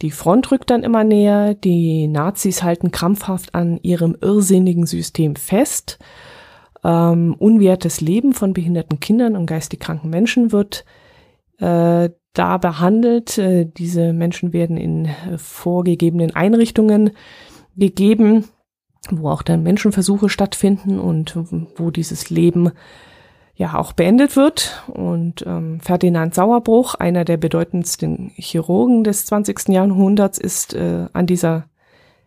Die 0.00 0.10
Front 0.10 0.50
rückt 0.50 0.70
dann 0.70 0.84
immer 0.84 1.04
näher, 1.04 1.54
die 1.54 2.06
Nazis 2.06 2.62
halten 2.62 2.90
krampfhaft 2.90 3.54
an 3.54 3.78
ihrem 3.82 4.16
irrsinnigen 4.20 4.86
System 4.86 5.36
fest. 5.36 5.98
Ähm, 6.84 7.34
unwertes 7.38 8.00
Leben 8.00 8.32
von 8.32 8.52
behinderten 8.52 9.00
Kindern 9.00 9.36
und 9.36 9.46
geistig 9.46 9.80
kranken 9.80 10.10
Menschen 10.10 10.52
wird 10.52 10.84
äh, 11.58 12.10
da 12.32 12.58
behandelt. 12.58 13.36
Äh, 13.36 13.66
diese 13.66 14.12
Menschen 14.12 14.52
werden 14.52 14.76
in 14.76 15.08
vorgegebenen 15.36 16.34
Einrichtungen 16.36 17.10
gegeben 17.76 18.44
wo 19.10 19.28
auch 19.28 19.42
dann 19.42 19.62
Menschenversuche 19.62 20.28
stattfinden 20.28 20.98
und 20.98 21.36
wo 21.76 21.90
dieses 21.90 22.30
Leben 22.30 22.72
ja 23.56 23.74
auch 23.74 23.92
beendet 23.92 24.36
wird. 24.36 24.82
Und 24.86 25.44
ähm, 25.46 25.80
Ferdinand 25.80 26.34
Sauerbruch, 26.34 26.94
einer 26.94 27.24
der 27.24 27.36
bedeutendsten 27.36 28.30
Chirurgen 28.36 29.04
des 29.04 29.26
20. 29.26 29.68
Jahrhunderts, 29.68 30.38
ist 30.38 30.74
äh, 30.74 31.06
an 31.12 31.26
dieser 31.26 31.64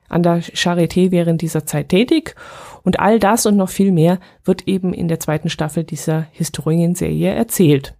an 0.09 0.23
der 0.23 0.41
Charité 0.41 1.09
während 1.11 1.41
dieser 1.41 1.65
Zeit 1.65 1.87
tätig. 1.89 2.35
Und 2.83 2.99
all 2.99 3.17
das 3.17 3.45
und 3.45 3.55
noch 3.55 3.69
viel 3.69 3.93
mehr 3.93 4.19
wird 4.43 4.67
eben 4.67 4.93
in 4.93 5.07
der 5.07 5.21
zweiten 5.21 5.49
Staffel 5.49 5.85
dieser 5.85 6.27
Historienserie 6.31 7.33
erzählt. 7.33 7.95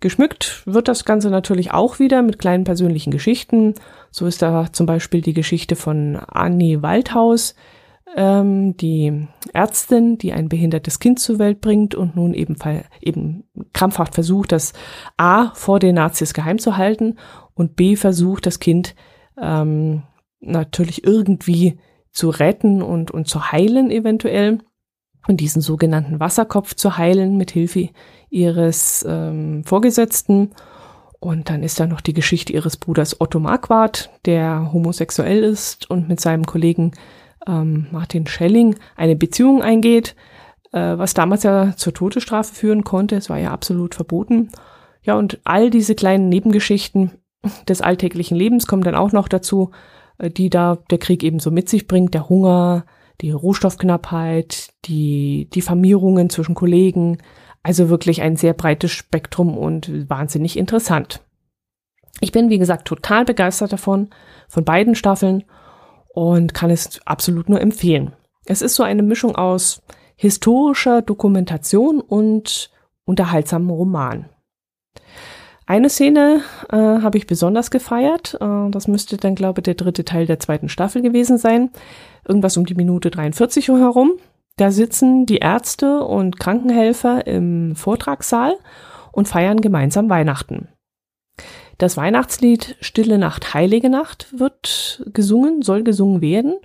Geschmückt 0.00 0.62
wird 0.66 0.88
das 0.88 1.04
Ganze 1.04 1.30
natürlich 1.30 1.72
auch 1.72 1.98
wieder 1.98 2.22
mit 2.22 2.38
kleinen 2.38 2.64
persönlichen 2.64 3.10
Geschichten. 3.10 3.74
So 4.10 4.26
ist 4.26 4.42
da 4.42 4.72
zum 4.72 4.86
Beispiel 4.86 5.20
die 5.20 5.34
Geschichte 5.34 5.76
von 5.76 6.16
Annie 6.16 6.82
Waldhaus, 6.82 7.54
ähm, 8.16 8.76
die 8.76 9.26
Ärztin, 9.52 10.18
die 10.18 10.32
ein 10.32 10.48
behindertes 10.48 10.98
Kind 10.98 11.18
zur 11.18 11.38
Welt 11.38 11.60
bringt 11.60 11.94
und 11.94 12.16
nun 12.16 12.34
eben, 12.34 12.56
eben 13.00 13.44
krampfhaft 13.72 14.14
versucht, 14.14 14.52
das 14.52 14.72
A 15.16 15.52
vor 15.54 15.78
den 15.78 15.94
Nazis 15.94 16.34
geheim 16.34 16.58
zu 16.58 16.76
halten 16.76 17.16
und 17.54 17.76
B 17.76 17.96
versucht, 17.96 18.46
das 18.46 18.58
Kind 18.58 18.94
ähm, 19.40 20.02
natürlich 20.40 21.04
irgendwie 21.06 21.78
zu 22.10 22.28
retten 22.28 22.82
und, 22.82 23.10
und 23.10 23.28
zu 23.28 23.52
heilen 23.52 23.90
eventuell 23.90 24.58
und 25.26 25.40
diesen 25.40 25.62
sogenannten 25.62 26.20
Wasserkopf 26.20 26.74
zu 26.74 26.98
heilen 26.98 27.36
mit 27.36 27.50
Hilfe 27.50 27.90
ihres 28.32 29.04
ähm, 29.08 29.62
Vorgesetzten. 29.64 30.50
Und 31.20 31.50
dann 31.50 31.62
ist 31.62 31.78
da 31.78 31.86
noch 31.86 32.00
die 32.00 32.14
Geschichte 32.14 32.52
ihres 32.52 32.76
Bruders 32.76 33.20
Otto 33.20 33.38
Marquardt, 33.38 34.10
der 34.24 34.72
homosexuell 34.72 35.44
ist 35.44 35.88
und 35.88 36.08
mit 36.08 36.20
seinem 36.20 36.44
Kollegen 36.44 36.92
ähm, 37.46 37.86
Martin 37.92 38.26
Schelling 38.26 38.74
eine 38.96 39.14
Beziehung 39.14 39.62
eingeht, 39.62 40.16
äh, 40.72 40.98
was 40.98 41.14
damals 41.14 41.44
ja 41.44 41.76
zur 41.76 41.94
Todesstrafe 41.94 42.52
führen 42.52 42.82
konnte. 42.82 43.14
Es 43.14 43.30
war 43.30 43.38
ja 43.38 43.52
absolut 43.52 43.94
verboten. 43.94 44.50
Ja, 45.04 45.16
und 45.16 45.40
all 45.44 45.70
diese 45.70 45.94
kleinen 45.94 46.28
Nebengeschichten 46.28 47.12
des 47.68 47.82
alltäglichen 47.82 48.36
Lebens 48.36 48.66
kommen 48.66 48.82
dann 48.82 48.94
auch 48.94 49.12
noch 49.12 49.28
dazu, 49.28 49.70
äh, 50.18 50.30
die 50.30 50.50
da 50.50 50.78
der 50.90 50.98
Krieg 50.98 51.22
ebenso 51.22 51.50
mit 51.50 51.68
sich 51.68 51.86
bringt. 51.86 52.14
Der 52.14 52.28
Hunger, 52.28 52.84
die 53.20 53.30
Rohstoffknappheit, 53.30 54.70
die 54.86 55.48
Diffamierungen 55.54 56.30
zwischen 56.30 56.54
Kollegen. 56.54 57.18
Also 57.62 57.88
wirklich 57.88 58.22
ein 58.22 58.36
sehr 58.36 58.54
breites 58.54 58.90
Spektrum 58.90 59.56
und 59.56 60.08
wahnsinnig 60.10 60.56
interessant. 60.56 61.20
Ich 62.20 62.32
bin, 62.32 62.50
wie 62.50 62.58
gesagt, 62.58 62.86
total 62.86 63.24
begeistert 63.24 63.72
davon, 63.72 64.10
von 64.48 64.64
beiden 64.64 64.94
Staffeln 64.94 65.44
und 66.12 66.54
kann 66.54 66.70
es 66.70 67.00
absolut 67.06 67.48
nur 67.48 67.60
empfehlen. 67.60 68.12
Es 68.46 68.62
ist 68.62 68.74
so 68.74 68.82
eine 68.82 69.02
Mischung 69.02 69.36
aus 69.36 69.82
historischer 70.16 71.02
Dokumentation 71.02 72.00
und 72.00 72.70
unterhaltsamem 73.04 73.70
Roman. 73.70 74.26
Eine 75.66 75.88
Szene 75.90 76.42
äh, 76.70 76.76
habe 76.76 77.18
ich 77.18 77.26
besonders 77.26 77.70
gefeiert. 77.70 78.36
Äh, 78.40 78.70
das 78.70 78.88
müsste 78.88 79.16
dann, 79.16 79.34
glaube 79.34 79.60
ich, 79.60 79.64
der 79.64 79.74
dritte 79.74 80.04
Teil 80.04 80.26
der 80.26 80.38
zweiten 80.38 80.68
Staffel 80.68 81.02
gewesen 81.02 81.38
sein. 81.38 81.70
Irgendwas 82.26 82.56
um 82.56 82.66
die 82.66 82.74
Minute 82.74 83.10
43 83.10 83.70
Uhr 83.70 83.78
herum. 83.78 84.12
Da 84.62 84.70
sitzen 84.70 85.26
die 85.26 85.38
Ärzte 85.38 86.04
und 86.04 86.38
Krankenhelfer 86.38 87.26
im 87.26 87.74
Vortragssaal 87.74 88.54
und 89.10 89.26
feiern 89.26 89.60
gemeinsam 89.60 90.08
Weihnachten. 90.08 90.68
Das 91.78 91.96
Weihnachtslied 91.96 92.76
Stille 92.80 93.18
Nacht, 93.18 93.54
Heilige 93.54 93.90
Nacht 93.90 94.28
wird 94.38 95.02
gesungen, 95.12 95.62
soll 95.62 95.82
gesungen 95.82 96.20
werden. 96.20 96.60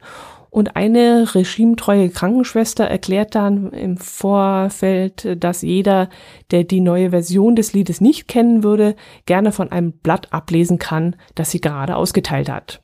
Und 0.52 0.76
eine 0.76 1.34
regimetreue 1.34 2.10
Krankenschwester 2.10 2.86
erklärt 2.86 3.34
dann 3.34 3.72
im 3.72 3.98
Vorfeld, 3.98 5.36
dass 5.44 5.64
jeder, 5.64 6.10
der 6.52 6.66
die 6.66 6.82
neue 6.82 7.10
Version 7.10 7.56
des 7.56 7.74
Liedes 7.74 8.00
nicht 8.00 8.28
kennen 8.28 8.62
würde, 8.62 8.96
gerne 9.26 9.52
von 9.52 9.72
einem 9.72 9.94
Blatt 9.94 10.32
ablesen 10.32 10.78
kann, 10.78 11.16
das 11.34 11.50
sie 11.50 11.62
gerade 11.62 11.96
ausgeteilt 11.96 12.48
hat. 12.48 12.84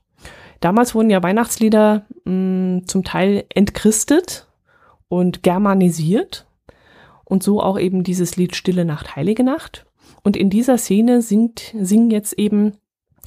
Damals 0.59 0.95
wurden 0.95 1.11
ja 1.11 1.21
Weihnachtslieder 1.21 2.07
mh, 2.25 2.31
mm, 2.31 2.87
zum 2.87 3.03
Teil 3.03 3.43
entchristet 3.53 4.47
und 5.13 5.43
germanisiert 5.43 6.47
und 7.23 7.43
so 7.43 7.61
auch 7.61 7.79
eben 7.79 8.03
dieses 8.03 8.35
Lied 8.35 8.55
Stille 8.55 8.83
Nacht, 8.83 9.15
Heilige 9.15 9.43
Nacht. 9.43 9.85
Und 10.23 10.35
in 10.35 10.49
dieser 10.49 10.79
Szene 10.79 11.21
singt, 11.21 11.75
singen 11.79 12.09
jetzt 12.09 12.33
eben 12.33 12.77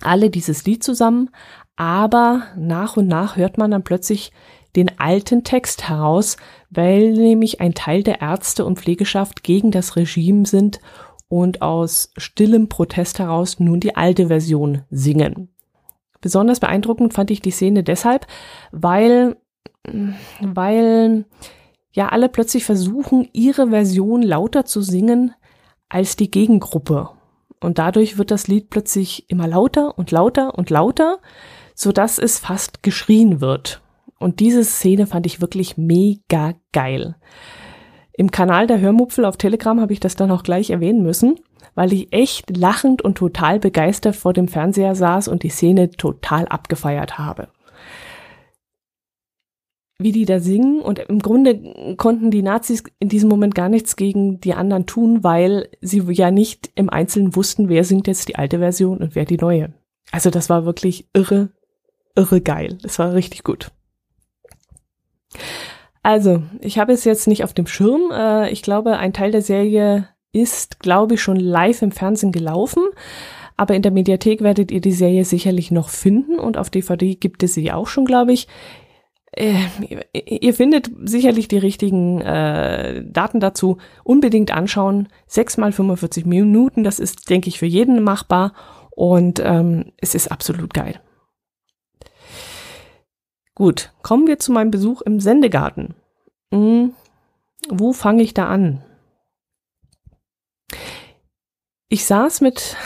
alle 0.01 0.29
dieses 0.29 0.65
Lied 0.65 0.83
zusammen, 0.83 1.31
aber 1.77 2.43
nach 2.57 2.97
und 2.97 3.07
nach 3.07 3.37
hört 3.37 3.57
man 3.57 3.71
dann 3.71 3.85
plötzlich 3.85 4.33
den 4.75 4.99
alten 4.99 5.45
Text 5.45 5.89
heraus, 5.89 6.37
weil 6.71 7.13
nämlich 7.13 7.61
ein 7.61 7.73
Teil 7.73 8.03
der 8.03 8.21
Ärzte 8.21 8.65
und 8.65 8.81
Pflegeschaft 8.81 9.45
gegen 9.45 9.71
das 9.71 9.95
Regime 9.95 10.45
sind 10.45 10.81
und 11.29 11.63
aus 11.63 12.11
stillem 12.17 12.69
Protest 12.69 13.21
heraus 13.21 13.61
nun 13.61 13.79
die 13.79 13.95
alte 13.95 14.27
Version 14.27 14.83
singen. 14.91 15.51
Besonders 16.21 16.59
beeindruckend 16.59 17.15
fand 17.15 17.31
ich 17.31 17.41
die 17.41 17.53
Szene 17.53 17.85
deshalb, 17.85 18.27
weil, 18.73 19.37
weil 20.41 21.27
ja 21.97 22.11
alle 22.11 22.29
plötzlich 22.29 22.65
versuchen, 22.65 23.29
ihre 23.33 23.71
Version 23.71 24.23
lauter 24.23 24.65
zu 24.65 24.83
singen, 24.83 25.35
als 25.89 26.15
die 26.15 26.31
Gegengruppe. 26.31 27.09
Und 27.61 27.79
dadurch 27.79 28.19
wird 28.19 28.31
das 28.31 28.49
Lied 28.49 28.71
plötzlich 28.71 29.29
immer 29.31 29.49
lauter 29.49 29.99
und 29.99 30.11
lauter 30.11 30.57
und 30.57 30.69
lauter, 30.71 31.19
so 31.75 31.93
dass 31.93 32.19
es 32.19 32.39
fast 32.39 32.83
geschrien 32.83 33.41
wird. 33.41 33.81
Und 34.19 34.41
diese 34.41 34.63
Szene 34.65 35.07
fand 35.07 35.27
ich 35.27 35.41
wirklich 35.41 35.77
mega 35.79 36.55
geil. 36.73 37.17
Im 38.13 38.31
Kanal 38.31 38.67
der 38.67 38.81
Hörmupfel 38.81 39.25
auf 39.25 39.37
Telegram 39.37 39.81
habe 39.81 39.93
ich 39.93 40.01
das 40.01 40.17
dann 40.17 40.31
auch 40.31 40.43
gleich 40.43 40.71
erwähnen 40.71 41.03
müssen, 41.03 41.37
weil 41.75 41.93
ich 41.93 42.13
echt 42.13 42.55
lachend 42.57 43.03
und 43.03 43.17
total 43.17 43.59
begeistert 43.59 44.17
vor 44.17 44.33
dem 44.33 44.49
Fernseher 44.49 44.95
saß 44.95 45.29
und 45.29 45.43
die 45.43 45.51
Szene 45.51 45.91
total 45.91 46.47
abgefeiert 46.47 47.19
habe 47.19 47.49
wie 49.99 50.13
die 50.13 50.25
da 50.25 50.41
singen. 50.41 50.81
Und 50.81 50.99
im 50.99 51.21
Grunde 51.21 51.97
konnten 51.97 52.31
die 52.31 52.43
Nazis 52.43 52.85
in 52.99 53.09
diesem 53.09 53.29
Moment 53.29 53.55
gar 53.55 53.69
nichts 53.69 53.97
gegen 53.97 54.41
die 54.41 54.55
anderen 54.55 54.87
tun, 54.87 55.25
weil 55.25 55.69
sie 55.81 56.03
ja 56.11 56.31
nicht 56.31 56.71
im 56.75 56.91
Einzelnen 56.91 57.35
wussten, 57.35 57.69
wer 57.69 57.85
singt 57.85 58.07
jetzt 58.07 58.29
die 58.29 58.37
alte 58.37 58.59
Version 58.59 58.99
und 58.99 59.15
wer 59.15 59.25
die 59.25 59.39
neue. 59.39 59.73
Also 60.13 60.31
das 60.31 60.51
war 60.51 60.65
wirklich 60.65 61.09
irre, 61.15 61.51
irre 62.15 62.41
geil. 62.41 62.79
Das 62.83 62.99
war 62.99 63.15
richtig 63.15 63.43
gut. 63.43 63.71
Also, 66.03 66.43
ich 66.61 66.79
habe 66.79 66.93
es 66.93 67.05
jetzt 67.05 67.27
nicht 67.27 67.43
auf 67.43 67.53
dem 67.53 67.67
Schirm. 67.67 68.13
Äh, 68.13 68.51
ich 68.51 68.63
glaube, 68.63 68.97
ein 68.97 69.13
Teil 69.13 69.33
der 69.33 69.43
Serie 69.43 70.09
ist, 70.31 70.79
glaube 70.79 71.15
ich, 71.15 71.21
schon 71.21 71.35
live 71.35 71.83
im 71.83 71.91
Fernsehen 71.91 72.31
gelaufen. 72.31 72.85
Aber 73.57 73.75
in 73.75 73.83
der 73.83 73.91
Mediathek 73.91 74.43
werdet 74.43 74.71
ihr 74.71 74.81
die 74.81 74.93
Serie 74.93 75.25
sicherlich 75.25 75.71
noch 75.71 75.89
finden 75.89 76.39
und 76.39 76.59
auf 76.59 76.71
DVD 76.71 77.15
gibt 77.15 77.43
es 77.43 77.55
sie 77.55 77.73
auch 77.73 77.87
schon, 77.87 78.05
glaube 78.05 78.33
ich. 78.33 78.47
Äh, 79.37 79.67
ihr 80.13 80.55
findet 80.55 80.91
sicherlich 81.05 81.47
die 81.47 81.59
richtigen 81.59 82.21
äh, 82.23 83.05
Daten 83.05 83.39
dazu. 83.39 83.77
Unbedingt 84.03 84.51
anschauen. 84.51 85.09
Sechs 85.27 85.59
mal 85.59 85.73
45 85.73 86.25
Minuten, 86.25 86.83
das 86.83 86.99
ist, 86.99 87.29
denke 87.29 87.49
ich, 87.49 87.59
für 87.59 87.67
jeden 87.67 88.03
machbar. 88.03 88.55
Und 88.91 89.41
ähm, 89.45 89.93
es 89.99 90.15
ist 90.15 90.33
absolut 90.33 90.73
geil. 90.73 91.01
Gut, 93.55 93.93
kommen 94.03 94.27
wir 94.27 94.39
zu 94.39 94.53
meinem 94.53 94.71
Besuch 94.71 95.03
im 95.03 95.21
Sendegarten. 95.21 95.95
Hm, 96.53 96.93
wo 97.69 97.93
fange 97.93 98.23
ich 98.23 98.35
da 98.35 98.49
an? 98.49 98.83
Ich 101.89 102.05
saß 102.05 102.41
mit 102.41 102.77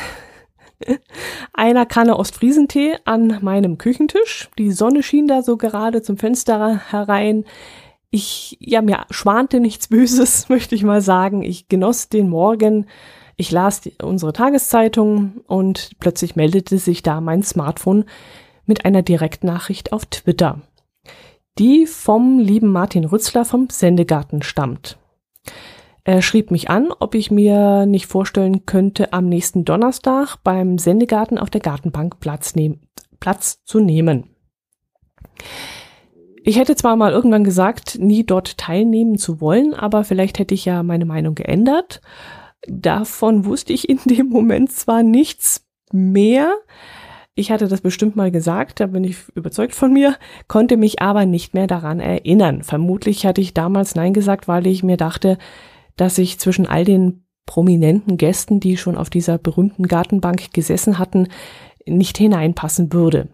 einer 1.52 1.87
Kanne 1.87 2.18
Ostfriesentee 2.18 2.96
an 3.04 3.38
meinem 3.42 3.78
Küchentisch. 3.78 4.49
Die 4.58 4.72
Sonne 4.72 5.02
schien 5.02 5.28
da 5.28 5.42
so 5.42 5.56
gerade 5.56 6.02
zum 6.02 6.16
Fenster 6.16 6.80
herein. 6.90 7.44
Ich, 8.10 8.56
ja, 8.60 8.82
mir 8.82 9.04
schwante 9.10 9.60
nichts 9.60 9.88
Böses, 9.88 10.49
möchte 10.49 10.75
ich 10.75 10.82
mal 10.82 11.00
sagen. 11.00 11.42
Ich 11.42 11.68
genoss 11.68 12.08
den 12.08 12.28
Morgen. 12.28 12.87
Ich 13.37 13.50
las 13.50 13.80
die, 13.80 13.94
unsere 14.02 14.32
Tageszeitung 14.32 15.40
und 15.46 15.92
plötzlich 15.99 16.37
meldete 16.37 16.78
sich 16.78 17.02
da 17.02 17.20
mein 17.20 17.42
Smartphone 17.42 18.04
mit 18.66 18.84
einer 18.84 19.02
Direktnachricht 19.02 19.92
auf 19.92 20.04
Twitter, 20.06 20.60
die 21.58 21.87
vom 21.87 22.38
lieben 22.38 22.70
Martin 22.70 23.04
Rützler 23.04 23.44
vom 23.44 23.68
Sendegarten 23.70 24.42
stammt. 24.42 24.99
Er 26.11 26.23
schrieb 26.23 26.50
mich 26.50 26.69
an, 26.69 26.88
ob 26.99 27.14
ich 27.14 27.31
mir 27.31 27.87
nicht 27.87 28.07
vorstellen 28.07 28.67
könnte, 28.67 29.12
am 29.12 29.29
nächsten 29.29 29.64
Donnerstag 29.64 30.38
beim 30.43 30.76
Sendegarten 30.76 31.38
auf 31.38 31.50
der 31.50 31.61
Gartenbank 31.61 32.19
Platz, 32.19 32.57
nehm, 32.57 32.81
Platz 33.21 33.62
zu 33.64 33.79
nehmen. 33.79 34.25
Ich 36.43 36.59
hätte 36.59 36.75
zwar 36.75 36.97
mal 36.97 37.12
irgendwann 37.12 37.45
gesagt, 37.45 38.00
nie 38.00 38.26
dort 38.26 38.59
teilnehmen 38.59 39.19
zu 39.19 39.40
wollen, 39.40 39.73
aber 39.73 40.02
vielleicht 40.02 40.40
hätte 40.40 40.52
ich 40.52 40.64
ja 40.64 40.83
meine 40.83 41.05
Meinung 41.05 41.37
geändert. 41.37 42.00
Davon 42.67 43.45
wusste 43.45 43.73
ich 43.73 43.88
in 43.88 44.00
dem 44.05 44.31
Moment 44.31 44.73
zwar 44.73 45.05
nichts 45.05 45.64
mehr. 45.93 46.55
Ich 47.37 47.52
hatte 47.52 47.69
das 47.69 47.83
bestimmt 47.83 48.17
mal 48.17 48.33
gesagt, 48.33 48.81
da 48.81 48.87
bin 48.87 49.05
ich 49.05 49.29
überzeugt 49.37 49.76
von 49.76 49.93
mir, 49.93 50.17
konnte 50.49 50.76
mich 50.76 51.00
aber 51.00 51.25
nicht 51.25 51.55
mehr 51.55 51.69
daran 51.69 52.00
erinnern. 52.00 52.64
Vermutlich 52.64 53.26
hatte 53.26 53.40
ich 53.40 53.55
damals 53.55 53.95
Nein 53.95 54.12
gesagt, 54.12 54.49
weil 54.49 54.67
ich 54.67 54.83
mir 54.83 54.97
dachte, 54.97 55.38
dass 55.97 56.18
ich 56.18 56.38
zwischen 56.38 56.66
all 56.66 56.85
den 56.85 57.25
prominenten 57.47 58.16
Gästen, 58.16 58.61
die 58.61 58.76
schon 58.76 58.97
auf 58.97 59.11
dieser 59.11 59.38
berühmten 59.38 59.88
Gartenbank 59.88 60.52
gesessen 60.52 60.99
hatten, 60.99 61.28
nicht 61.87 62.16
hineinpassen 62.16 62.92
würde. 62.92 63.28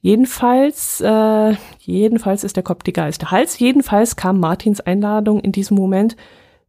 Jedenfalls, 0.00 1.00
äh, 1.00 1.54
jedenfalls 1.78 2.44
ist 2.44 2.56
der 2.56 2.62
Kopf 2.62 2.82
dicker 2.82 3.04
als 3.04 3.18
der 3.18 3.30
Hals. 3.30 3.58
Jedenfalls 3.58 4.16
kam 4.16 4.38
Martins 4.38 4.80
Einladung 4.80 5.40
in 5.40 5.52
diesem 5.52 5.76
Moment 5.76 6.16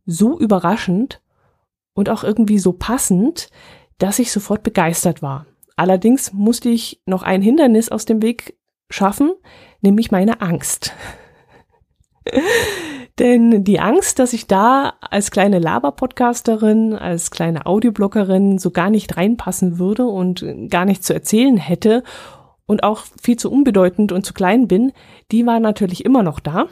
so 0.06 0.40
überraschend 0.40 1.22
und 1.94 2.10
auch 2.10 2.24
irgendwie 2.24 2.60
so 2.60 2.74
passend, 2.74 3.50
dass 3.98 4.20
ich 4.20 4.32
sofort 4.32 4.64
begeistert 4.64 5.22
war. 5.22 5.46
Allerdings 5.76 6.32
musste 6.34 6.70
ich 6.70 7.02
noch 7.06 7.24
ein 7.24 7.42
Hindernis 7.42 7.90
aus 7.90 8.06
dem 8.06 8.22
Weg 8.22 8.58
schaffen, 8.90 9.32
nämlich 9.82 10.12
meine 10.12 10.42
Angst. 10.42 10.94
Denn 13.20 13.64
die 13.64 13.80
Angst, 13.80 14.20
dass 14.20 14.34
ich 14.34 14.46
da 14.46 14.94
als 15.00 15.32
kleine 15.32 15.60
Laber-Podcasterin, 15.60 16.94
als 16.94 17.32
kleine 17.32 17.66
Audiobloggerin 17.66 18.58
so 18.58 18.72
gar 18.72 18.90
nicht 18.90 19.16
reinpassen 19.16 19.80
würde 19.80 20.06
und 20.06 20.46
gar 20.70 20.84
nichts 20.84 21.08
zu 21.08 21.14
erzählen 21.14 21.56
hätte 21.56 22.04
und 22.66 22.84
auch 22.84 23.04
viel 23.22 23.38
zu 23.38 23.50
unbedeutend 23.50 24.12
und 24.12 24.26
zu 24.26 24.34
klein 24.34 24.68
bin, 24.68 24.92
die 25.32 25.46
war 25.46 25.62
natürlich 25.62 26.04
immer 26.04 26.24
noch 26.24 26.42
da. 26.42 26.68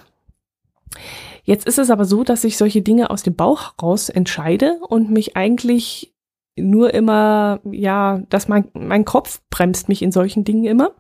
Jetzt 1.44 1.66
ist 1.66 1.80
es 1.80 1.90
aber 1.90 2.06
so, 2.06 2.24
dass 2.24 2.44
ich 2.44 2.58
solche 2.58 2.82
Dinge 2.82 3.10
aus 3.10 3.24
dem 3.24 3.36
Bauch 3.36 3.74
raus 3.82 4.10
entscheide 4.10 4.80
und 4.88 5.12
mich 5.12 5.38
eigentlich 5.38 6.14
nur 6.56 6.94
immer, 6.94 7.62
ja, 7.70 8.22
dass 8.30 8.48
mein, 8.48 8.70
mein 8.74 9.06
Kopf 9.06 9.42
bremst 9.50 9.90
mich 9.90 10.02
in 10.02 10.12
solchen 10.12 10.44
Dingen 10.44 10.66
immer. 10.66 10.92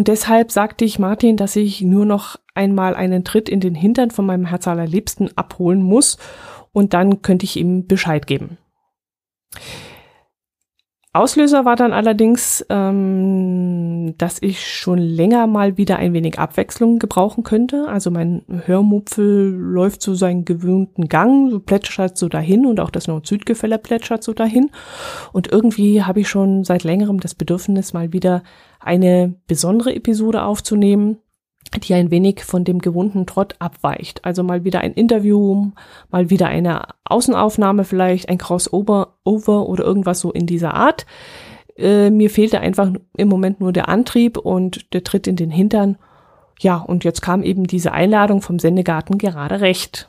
Und 0.00 0.08
deshalb 0.08 0.50
sagte 0.50 0.86
ich 0.86 0.98
Martin, 0.98 1.36
dass 1.36 1.56
ich 1.56 1.82
nur 1.82 2.06
noch 2.06 2.36
einmal 2.54 2.94
einen 2.94 3.22
Tritt 3.22 3.50
in 3.50 3.60
den 3.60 3.74
Hintern 3.74 4.10
von 4.10 4.24
meinem 4.24 4.46
Herz 4.46 4.66
allerliebsten 4.66 5.36
abholen 5.36 5.82
muss 5.82 6.16
und 6.72 6.94
dann 6.94 7.20
könnte 7.20 7.44
ich 7.44 7.58
ihm 7.58 7.86
Bescheid 7.86 8.26
geben. 8.26 8.56
Auslöser 11.12 11.64
war 11.64 11.74
dann 11.74 11.92
allerdings, 11.92 12.64
ähm, 12.68 14.14
dass 14.16 14.40
ich 14.40 14.64
schon 14.64 14.98
länger 14.98 15.48
mal 15.48 15.76
wieder 15.76 15.96
ein 15.96 16.12
wenig 16.12 16.38
Abwechslung 16.38 17.00
gebrauchen 17.00 17.42
könnte. 17.42 17.88
Also 17.88 18.12
mein 18.12 18.42
Hörmupfel 18.66 19.50
läuft 19.50 20.02
so 20.02 20.14
seinen 20.14 20.44
gewöhnten 20.44 21.08
Gang, 21.08 21.50
so 21.50 21.58
plätschert 21.58 22.16
so 22.16 22.28
dahin 22.28 22.64
und 22.64 22.78
auch 22.78 22.90
das 22.90 23.08
Nord-Süd-Gefälle 23.08 23.78
plätschert 23.78 24.22
so 24.22 24.34
dahin. 24.34 24.70
Und 25.32 25.50
irgendwie 25.50 26.04
habe 26.04 26.20
ich 26.20 26.28
schon 26.28 26.62
seit 26.62 26.84
längerem 26.84 27.18
das 27.18 27.34
Bedürfnis, 27.34 27.92
mal 27.92 28.12
wieder 28.12 28.44
eine 28.78 29.34
besondere 29.48 29.92
Episode 29.92 30.44
aufzunehmen 30.44 31.18
die 31.78 31.94
ein 31.94 32.10
wenig 32.10 32.42
von 32.42 32.64
dem 32.64 32.80
gewohnten 32.80 33.26
Trott 33.26 33.54
abweicht. 33.58 34.24
Also 34.24 34.42
mal 34.42 34.64
wieder 34.64 34.80
ein 34.80 34.92
Interview, 34.92 35.70
mal 36.10 36.30
wieder 36.30 36.48
eine 36.48 36.82
Außenaufnahme 37.04 37.84
vielleicht, 37.84 38.28
ein 38.28 38.38
Crossover 38.38 39.14
over 39.24 39.68
oder 39.68 39.84
irgendwas 39.84 40.20
so 40.20 40.32
in 40.32 40.46
dieser 40.46 40.74
Art. 40.74 41.06
Äh, 41.76 42.10
mir 42.10 42.30
fehlte 42.30 42.60
einfach 42.60 42.92
im 43.16 43.28
Moment 43.28 43.60
nur 43.60 43.72
der 43.72 43.88
Antrieb 43.88 44.36
und 44.36 44.92
der 44.92 45.04
Tritt 45.04 45.26
in 45.26 45.36
den 45.36 45.50
Hintern. 45.50 45.96
Ja, 46.58 46.76
und 46.76 47.04
jetzt 47.04 47.22
kam 47.22 47.42
eben 47.42 47.66
diese 47.66 47.92
Einladung 47.92 48.42
vom 48.42 48.58
Sendegarten 48.58 49.16
gerade 49.16 49.60
recht. 49.60 50.08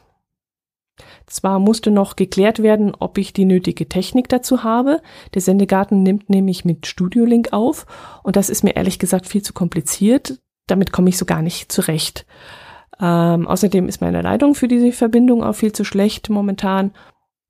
Zwar 1.25 1.59
musste 1.59 1.91
noch 1.91 2.17
geklärt 2.17 2.61
werden, 2.61 2.93
ob 2.99 3.17
ich 3.17 3.31
die 3.31 3.45
nötige 3.45 3.87
Technik 3.87 4.27
dazu 4.27 4.63
habe. 4.63 5.01
Der 5.33 5.41
Sendegarten 5.41 6.03
nimmt 6.03 6.29
nämlich 6.29 6.65
mit 6.65 6.87
Studiolink 6.87 7.53
auf 7.53 7.85
und 8.23 8.35
das 8.35 8.49
ist 8.49 8.63
mir 8.63 8.75
ehrlich 8.75 8.99
gesagt 8.99 9.27
viel 9.27 9.41
zu 9.41 9.53
kompliziert 9.53 10.39
damit 10.71 10.91
komme 10.91 11.09
ich 11.09 11.17
so 11.17 11.25
gar 11.25 11.41
nicht 11.41 11.71
zurecht. 11.71 12.25
Ähm, 12.99 13.47
außerdem 13.47 13.87
ist 13.87 14.01
meine 14.01 14.21
Leitung 14.21 14.55
für 14.55 14.67
diese 14.67 14.91
Verbindung 14.91 15.43
auch 15.43 15.53
viel 15.53 15.73
zu 15.73 15.83
schlecht 15.83 16.29
momentan. 16.29 16.91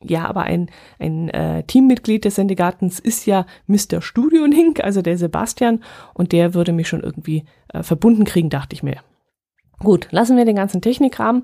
Ja, 0.03 0.25
aber 0.25 0.41
ein, 0.41 0.69
ein 0.97 1.29
äh, 1.29 1.63
Teammitglied 1.63 2.25
des 2.25 2.35
Sendegartens 2.35 2.99
ist 2.99 3.25
ja 3.27 3.45
Mr. 3.67 4.01
Studio 4.01 4.45
Link, 4.45 4.83
also 4.83 5.01
der 5.01 5.17
Sebastian, 5.17 5.83
und 6.15 6.31
der 6.31 6.55
würde 6.55 6.71
mich 6.71 6.87
schon 6.87 7.01
irgendwie 7.01 7.45
äh, 7.71 7.83
verbunden 7.83 8.23
kriegen, 8.23 8.49
dachte 8.49 8.73
ich 8.73 8.81
mir. 8.81 8.97
Gut, 9.79 10.07
lassen 10.11 10.37
wir 10.37 10.45
den 10.45 10.55
ganzen 10.55 10.81
Technikrahmen. 10.81 11.43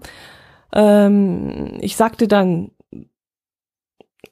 Ähm, 0.73 1.77
ich 1.81 1.95
sagte 1.95 2.27
dann 2.27 2.71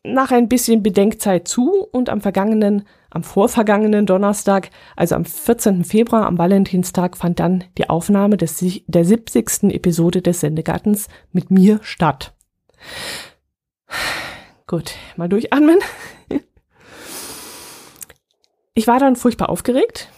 nach 0.04 0.32
ein 0.32 0.50
bisschen 0.50 0.84
Bedenkzeit 0.84 1.48
zu 1.48 1.72
und 1.92 2.10
am 2.10 2.22
vergangenen 2.22 2.86
am 3.16 3.24
vorvergangenen 3.24 4.06
Donnerstag, 4.06 4.70
also 4.98 5.16
am 5.16 5.24
14. 5.24 5.86
Februar, 5.86 6.26
am 6.26 6.38
Valentinstag, 6.38 7.16
fand 7.16 7.40
dann 7.40 7.64
die 7.78 7.90
Aufnahme 7.90 8.36
des, 8.36 8.64
der 8.88 9.06
70. 9.06 9.74
Episode 9.74 10.22
des 10.22 10.42
Sendegartens 10.42 11.08
mit 11.32 11.50
mir 11.50 11.80
statt. 11.82 12.34
Gut, 14.68 14.96
mal 15.16 15.30
durchatmen. 15.30 15.80
Ich 18.74 18.88
war 18.88 19.00
dann 19.00 19.16
furchtbar 19.16 19.48
aufgeregt. 19.48 20.10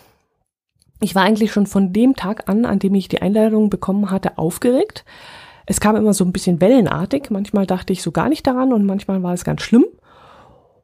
Ich 1.00 1.14
war 1.14 1.22
eigentlich 1.22 1.52
schon 1.52 1.68
von 1.68 1.94
dem 1.94 2.16
Tag 2.16 2.50
an, 2.50 2.66
an 2.66 2.80
dem 2.80 2.96
ich 2.96 3.08
die 3.08 3.22
Einladung 3.22 3.70
bekommen 3.70 4.10
hatte, 4.10 4.40
aufgeregt. 4.40 5.06
Es 5.68 5.82
kam 5.82 5.96
immer 5.98 6.14
so 6.14 6.24
ein 6.24 6.32
bisschen 6.32 6.62
wellenartig. 6.62 7.30
Manchmal 7.30 7.68
dachte 7.68 7.94
ich 7.94 8.02
so 8.02 8.12
gar 8.12 8.30
nicht 8.30 8.48
daran 8.48 8.74
und 8.74 8.86
manchmal 8.86 9.22
war 9.22 9.34
es 9.34 9.44
ganz 9.44 9.62
schlimm. 9.62 9.86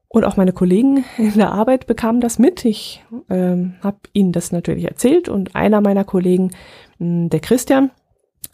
Und 0.09 0.25
auch 0.25 0.37
meine 0.37 0.53
Kollegen 0.53 1.05
in 1.17 1.33
der 1.33 1.53
Arbeit 1.53 1.87
bekamen 1.87 2.21
das 2.21 2.37
mit. 2.37 2.65
Ich 2.65 3.03
ähm, 3.29 3.75
habe 3.81 3.97
ihnen 4.11 4.31
das 4.31 4.51
natürlich 4.51 4.85
erzählt 4.85 5.29
und 5.29 5.55
einer 5.55 5.81
meiner 5.81 6.03
Kollegen, 6.03 6.51
hm, 6.99 7.29
der 7.29 7.39
Christian, 7.39 7.89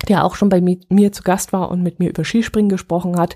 der 0.08 0.24
auch 0.24 0.36
schon 0.36 0.50
bei 0.50 0.62
mi 0.62 0.80
mir 0.90 1.12
zu 1.12 1.24
Gast 1.24 1.52
war 1.54 1.70
und 1.70 1.84
mit 1.84 2.00
mir 2.00 2.10
über 2.10 2.24
Skispringen 2.24 2.70
gesprochen 2.70 3.18
hat, 3.18 3.36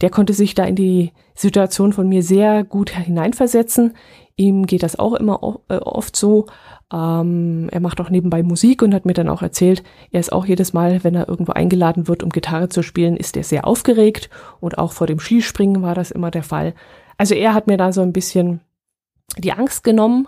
der 0.00 0.10
konnte 0.10 0.32
sich 0.32 0.54
da 0.54 0.64
in 0.64 0.74
die 0.74 1.12
Situation 1.34 1.92
von 1.92 2.08
mir 2.08 2.22
sehr 2.22 2.64
gut 2.64 2.90
hineinversetzen. 2.90 3.94
Ihm 4.36 4.66
geht 4.66 4.82
das 4.82 4.98
auch 4.98 5.14
immer 5.14 5.60
äh, 5.68 5.76
oft 5.76 6.16
so. 6.16 6.46
Ähm, 6.92 7.68
er 7.70 7.80
macht 7.80 8.00
auch 8.00 8.10
nebenbei 8.10 8.42
Musik 8.42 8.82
und 8.82 8.94
hat 8.94 9.04
mir 9.04 9.12
dann 9.12 9.28
auch 9.28 9.42
erzählt, 9.42 9.82
er 10.10 10.20
ist 10.20 10.32
auch 10.32 10.46
jedes 10.46 10.72
Mal, 10.72 11.04
wenn 11.04 11.14
er 11.14 11.28
irgendwo 11.28 11.52
eingeladen 11.52 12.08
wird, 12.08 12.22
um 12.22 12.30
Gitarre 12.30 12.68
zu 12.68 12.82
spielen, 12.82 13.16
ist 13.16 13.36
er 13.36 13.44
sehr 13.44 13.66
aufgeregt. 13.66 14.30
Und 14.58 14.78
auch 14.78 14.92
vor 14.92 15.06
dem 15.06 15.20
Skispringen 15.20 15.82
war 15.82 15.94
das 15.94 16.10
immer 16.10 16.30
der 16.30 16.42
Fall. 16.42 16.74
Also 17.16 17.34
er 17.34 17.54
hat 17.54 17.66
mir 17.66 17.76
da 17.76 17.92
so 17.92 18.00
ein 18.00 18.12
bisschen 18.12 18.60
die 19.36 19.52
Angst 19.52 19.84
genommen, 19.84 20.26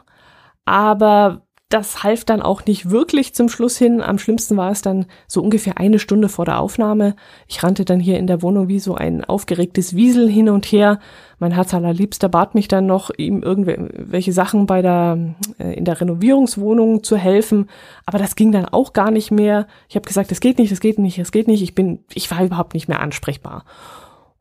aber 0.64 1.42
das 1.72 2.02
half 2.02 2.24
dann 2.24 2.42
auch 2.42 2.66
nicht 2.66 2.90
wirklich 2.90 3.35
zum 3.35 3.48
Schluss 3.48 3.78
hin. 3.78 4.02
Am 4.02 4.18
schlimmsten 4.18 4.56
war 4.56 4.70
es 4.70 4.82
dann 4.82 5.06
so 5.26 5.42
ungefähr 5.42 5.78
eine 5.78 5.98
Stunde 5.98 6.28
vor 6.28 6.44
der 6.44 6.61
Aufnahme. 6.61 7.16
Ich 7.48 7.62
rannte 7.62 7.85
dann 7.85 8.00
hier 8.00 8.18
in 8.18 8.26
der 8.26 8.42
Wohnung 8.42 8.68
wie 8.68 8.78
so 8.78 8.94
ein 8.94 9.24
aufgeregtes 9.24 9.96
Wiesel 9.96 10.28
hin 10.28 10.48
und 10.48 10.66
her. 10.66 10.98
Mein 11.38 11.52
Herz 11.52 11.72
allerliebster 11.72 12.28
bat 12.28 12.54
mich 12.54 12.68
dann 12.68 12.87
noch, 12.87 13.11
ihm 13.16 13.42
irgendwelche 13.42 14.32
Sachen 14.32 14.66
bei 14.66 14.82
der, 14.82 15.35
äh, 15.58 15.74
in 15.74 15.85
der 15.85 16.00
Renovierungswohnung 16.00 17.02
zu 17.02 17.16
helfen. 17.16 17.68
Aber 18.06 18.18
das 18.18 18.37
ging 18.37 18.52
dann 18.52 18.66
auch 18.66 18.92
gar 18.92 19.11
nicht 19.11 19.30
mehr. 19.30 19.66
Ich 19.88 19.96
habe 19.96 20.06
gesagt, 20.06 20.30
es 20.30 20.40
geht 20.40 20.58
nicht, 20.58 20.72
es 20.72 20.80
geht 20.80 20.98
nicht, 20.98 21.18
es 21.18 21.32
geht 21.32 21.48
nicht. 21.48 21.62
Ich 21.62 21.74
bin, 21.74 22.00
ich 22.12 22.30
war 22.30 22.44
überhaupt 22.44 22.74
nicht 22.74 22.88
mehr 22.88 23.00
ansprechbar. 23.00 23.64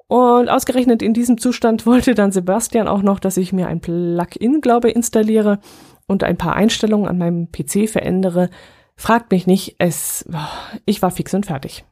Und 0.08 0.50
ausgerechnet 0.50 1.02
in 1.02 1.14
diesem 1.14 1.38
Zustand 1.38 1.86
wollte 1.86 2.14
dann 2.14 2.34
Sebastian 2.34 2.90
auch 2.90 3.02
noch, 3.02 3.20
dass 3.20 3.38
ich 3.38 3.54
mir 3.54 3.68
ein 3.68 3.80
Plugin, 3.80 4.60
glaube 4.60 4.90
installiere 4.90 5.60
und 6.12 6.24
ein 6.24 6.38
paar 6.38 6.56
Einstellungen 6.56 7.08
an 7.08 7.18
meinem 7.18 7.52
PC 7.52 7.90
verändere. 7.90 8.50
Fragt 8.96 9.32
mich 9.32 9.48
nicht, 9.48 9.76
es, 9.80 10.26
ich 10.86 11.02
war 11.02 11.10
fix 11.10 11.34
und 11.34 11.48
fertig. 11.48 11.86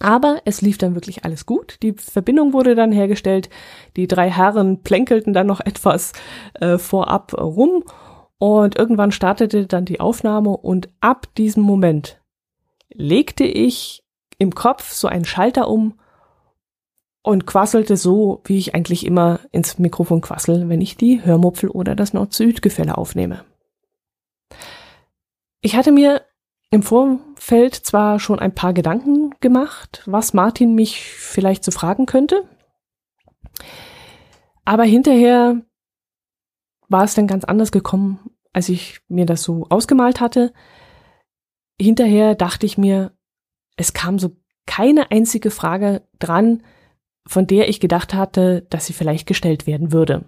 Aber 0.00 0.40
es 0.44 0.60
lief 0.60 0.78
dann 0.78 0.94
wirklich 0.94 1.24
alles 1.24 1.44
gut. 1.44 1.78
Die 1.82 1.94
Verbindung 1.94 2.52
wurde 2.52 2.76
dann 2.76 2.92
hergestellt. 2.92 3.48
Die 3.96 4.06
drei 4.06 4.30
Herren 4.30 4.82
plänkelten 4.82 5.32
dann 5.32 5.48
noch 5.48 5.60
etwas 5.64 6.12
äh, 6.54 6.78
vorab 6.78 7.34
rum. 7.34 7.82
Und 8.38 8.78
irgendwann 8.78 9.10
startete 9.10 9.66
dann 9.66 9.84
die 9.84 9.98
Aufnahme 9.98 10.50
und 10.50 10.88
ab 11.00 11.26
diesem 11.36 11.64
Moment 11.64 12.20
legte 12.94 13.42
ich 13.42 14.04
im 14.38 14.54
Kopf 14.54 14.92
so 14.92 15.08
einen 15.08 15.24
Schalter 15.24 15.68
um 15.68 15.98
und 17.22 17.46
quasselte 17.46 17.96
so, 17.96 18.42
wie 18.44 18.58
ich 18.58 18.74
eigentlich 18.74 19.04
immer 19.04 19.40
ins 19.52 19.78
Mikrofon 19.78 20.20
quassel, 20.20 20.68
wenn 20.68 20.80
ich 20.80 20.96
die 20.96 21.24
Hörmupfel 21.24 21.68
oder 21.68 21.94
das 21.94 22.12
Nord-Süd-Gefälle 22.12 22.96
aufnehme. 22.96 23.44
Ich 25.60 25.76
hatte 25.76 25.92
mir 25.92 26.22
im 26.70 26.82
Vorfeld 26.82 27.74
zwar 27.74 28.20
schon 28.20 28.38
ein 28.38 28.54
paar 28.54 28.72
Gedanken 28.72 29.34
gemacht, 29.40 30.02
was 30.06 30.34
Martin 30.34 30.74
mich 30.74 31.02
vielleicht 31.02 31.64
zu 31.64 31.70
so 31.70 31.78
fragen 31.78 32.06
könnte, 32.06 32.44
aber 34.64 34.84
hinterher 34.84 35.62
war 36.88 37.04
es 37.04 37.14
dann 37.14 37.26
ganz 37.26 37.44
anders 37.44 37.72
gekommen, 37.72 38.30
als 38.52 38.68
ich 38.68 39.00
mir 39.08 39.26
das 39.26 39.42
so 39.42 39.66
ausgemalt 39.70 40.20
hatte. 40.20 40.52
Hinterher 41.80 42.34
dachte 42.34 42.66
ich 42.66 42.78
mir, 42.78 43.12
es 43.76 43.92
kam 43.92 44.18
so 44.18 44.36
keine 44.66 45.10
einzige 45.10 45.50
Frage 45.50 46.02
dran, 46.18 46.62
von 47.28 47.46
der 47.46 47.68
ich 47.68 47.78
gedacht 47.78 48.14
hatte, 48.14 48.66
dass 48.70 48.86
sie 48.86 48.94
vielleicht 48.94 49.26
gestellt 49.26 49.66
werden 49.66 49.92
würde. 49.92 50.24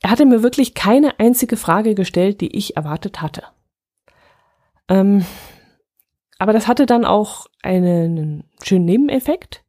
Er 0.00 0.10
hatte 0.10 0.24
mir 0.24 0.42
wirklich 0.42 0.74
keine 0.74 1.20
einzige 1.20 1.56
Frage 1.56 1.94
gestellt, 1.94 2.40
die 2.40 2.56
ich 2.56 2.76
erwartet 2.76 3.20
hatte. 3.20 3.42
Ähm, 4.88 5.26
aber 6.38 6.54
das 6.54 6.68
hatte 6.68 6.86
dann 6.86 7.04
auch 7.04 7.46
einen 7.62 8.44
schönen 8.62 8.86
Nebeneffekt. 8.86 9.62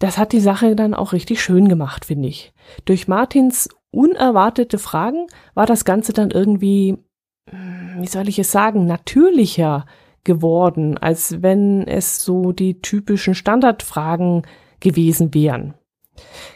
Das 0.00 0.18
hat 0.18 0.32
die 0.32 0.40
Sache 0.40 0.74
dann 0.74 0.92
auch 0.92 1.12
richtig 1.12 1.40
schön 1.40 1.68
gemacht, 1.68 2.04
finde 2.04 2.28
ich. 2.28 2.52
Durch 2.84 3.06
Martins 3.06 3.68
unerwartete 3.92 4.78
Fragen 4.78 5.28
war 5.54 5.66
das 5.66 5.84
Ganze 5.84 6.12
dann 6.12 6.32
irgendwie, 6.32 6.98
hm, 7.48 7.98
wie 8.00 8.08
soll 8.08 8.28
ich 8.28 8.40
es 8.40 8.50
sagen, 8.50 8.86
natürlicher 8.86 9.86
geworden, 10.26 10.98
als 10.98 11.42
wenn 11.42 11.88
es 11.88 12.22
so 12.22 12.52
die 12.52 12.82
typischen 12.82 13.34
Standardfragen 13.34 14.42
gewesen 14.80 15.32
wären. 15.32 15.72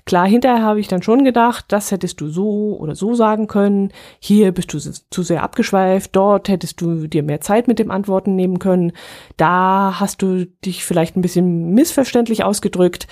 Klar, 0.07 0.27
hinterher 0.27 0.63
habe 0.63 0.81
ich 0.81 0.89
dann 0.89 1.03
schon 1.03 1.25
gedacht, 1.25 1.67
das 1.69 1.91
hättest 1.91 2.21
du 2.21 2.29
so 2.29 2.77
oder 2.79 2.95
so 2.95 3.15
sagen 3.15 3.47
können. 3.47 3.93
Hier 4.19 4.53
bist 4.53 4.73
du 4.73 4.79
zu 4.79 5.23
sehr 5.23 5.43
abgeschweift. 5.43 6.17
Dort 6.17 6.49
hättest 6.49 6.81
du 6.81 7.07
dir 7.07 7.23
mehr 7.23 7.41
Zeit 7.41 7.69
mit 7.69 7.79
dem 7.79 7.91
Antworten 7.91 8.37
nehmen 8.37 8.59
können. 8.59 8.93
Da 9.37 9.97
hast 10.01 10.23
du 10.23 10.47
dich 10.65 10.85
vielleicht 10.85 11.17
ein 11.17 11.23
bisschen 11.23 11.73
missverständlich 11.73 12.45
ausgedrückt. 12.45 13.07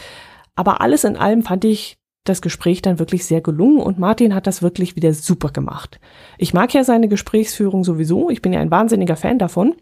Aber 0.54 0.80
alles 0.80 1.04
in 1.04 1.16
allem 1.16 1.42
fand 1.42 1.64
ich 1.64 1.98
das 2.24 2.42
Gespräch 2.42 2.82
dann 2.82 2.98
wirklich 2.98 3.24
sehr 3.24 3.40
gelungen 3.40 3.80
und 3.80 3.98
Martin 3.98 4.34
hat 4.34 4.46
das 4.46 4.62
wirklich 4.62 4.96
wieder 4.96 5.12
super 5.14 5.48
gemacht. 5.48 5.98
Ich 6.36 6.52
mag 6.52 6.74
ja 6.74 6.84
seine 6.84 7.08
Gesprächsführung 7.08 7.84
sowieso. 7.84 8.28
Ich 8.28 8.42
bin 8.42 8.52
ja 8.52 8.60
ein 8.60 8.70
wahnsinniger 8.70 9.16
Fan 9.16 9.38
davon. 9.38 9.74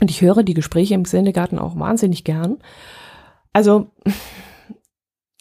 Und 0.00 0.10
ich 0.10 0.20
höre 0.20 0.42
die 0.42 0.54
Gespräche 0.54 0.94
im 0.94 1.04
Sendegarten 1.04 1.58
auch 1.58 1.78
wahnsinnig 1.78 2.24
gern. 2.24 2.58
Also, 3.52 3.88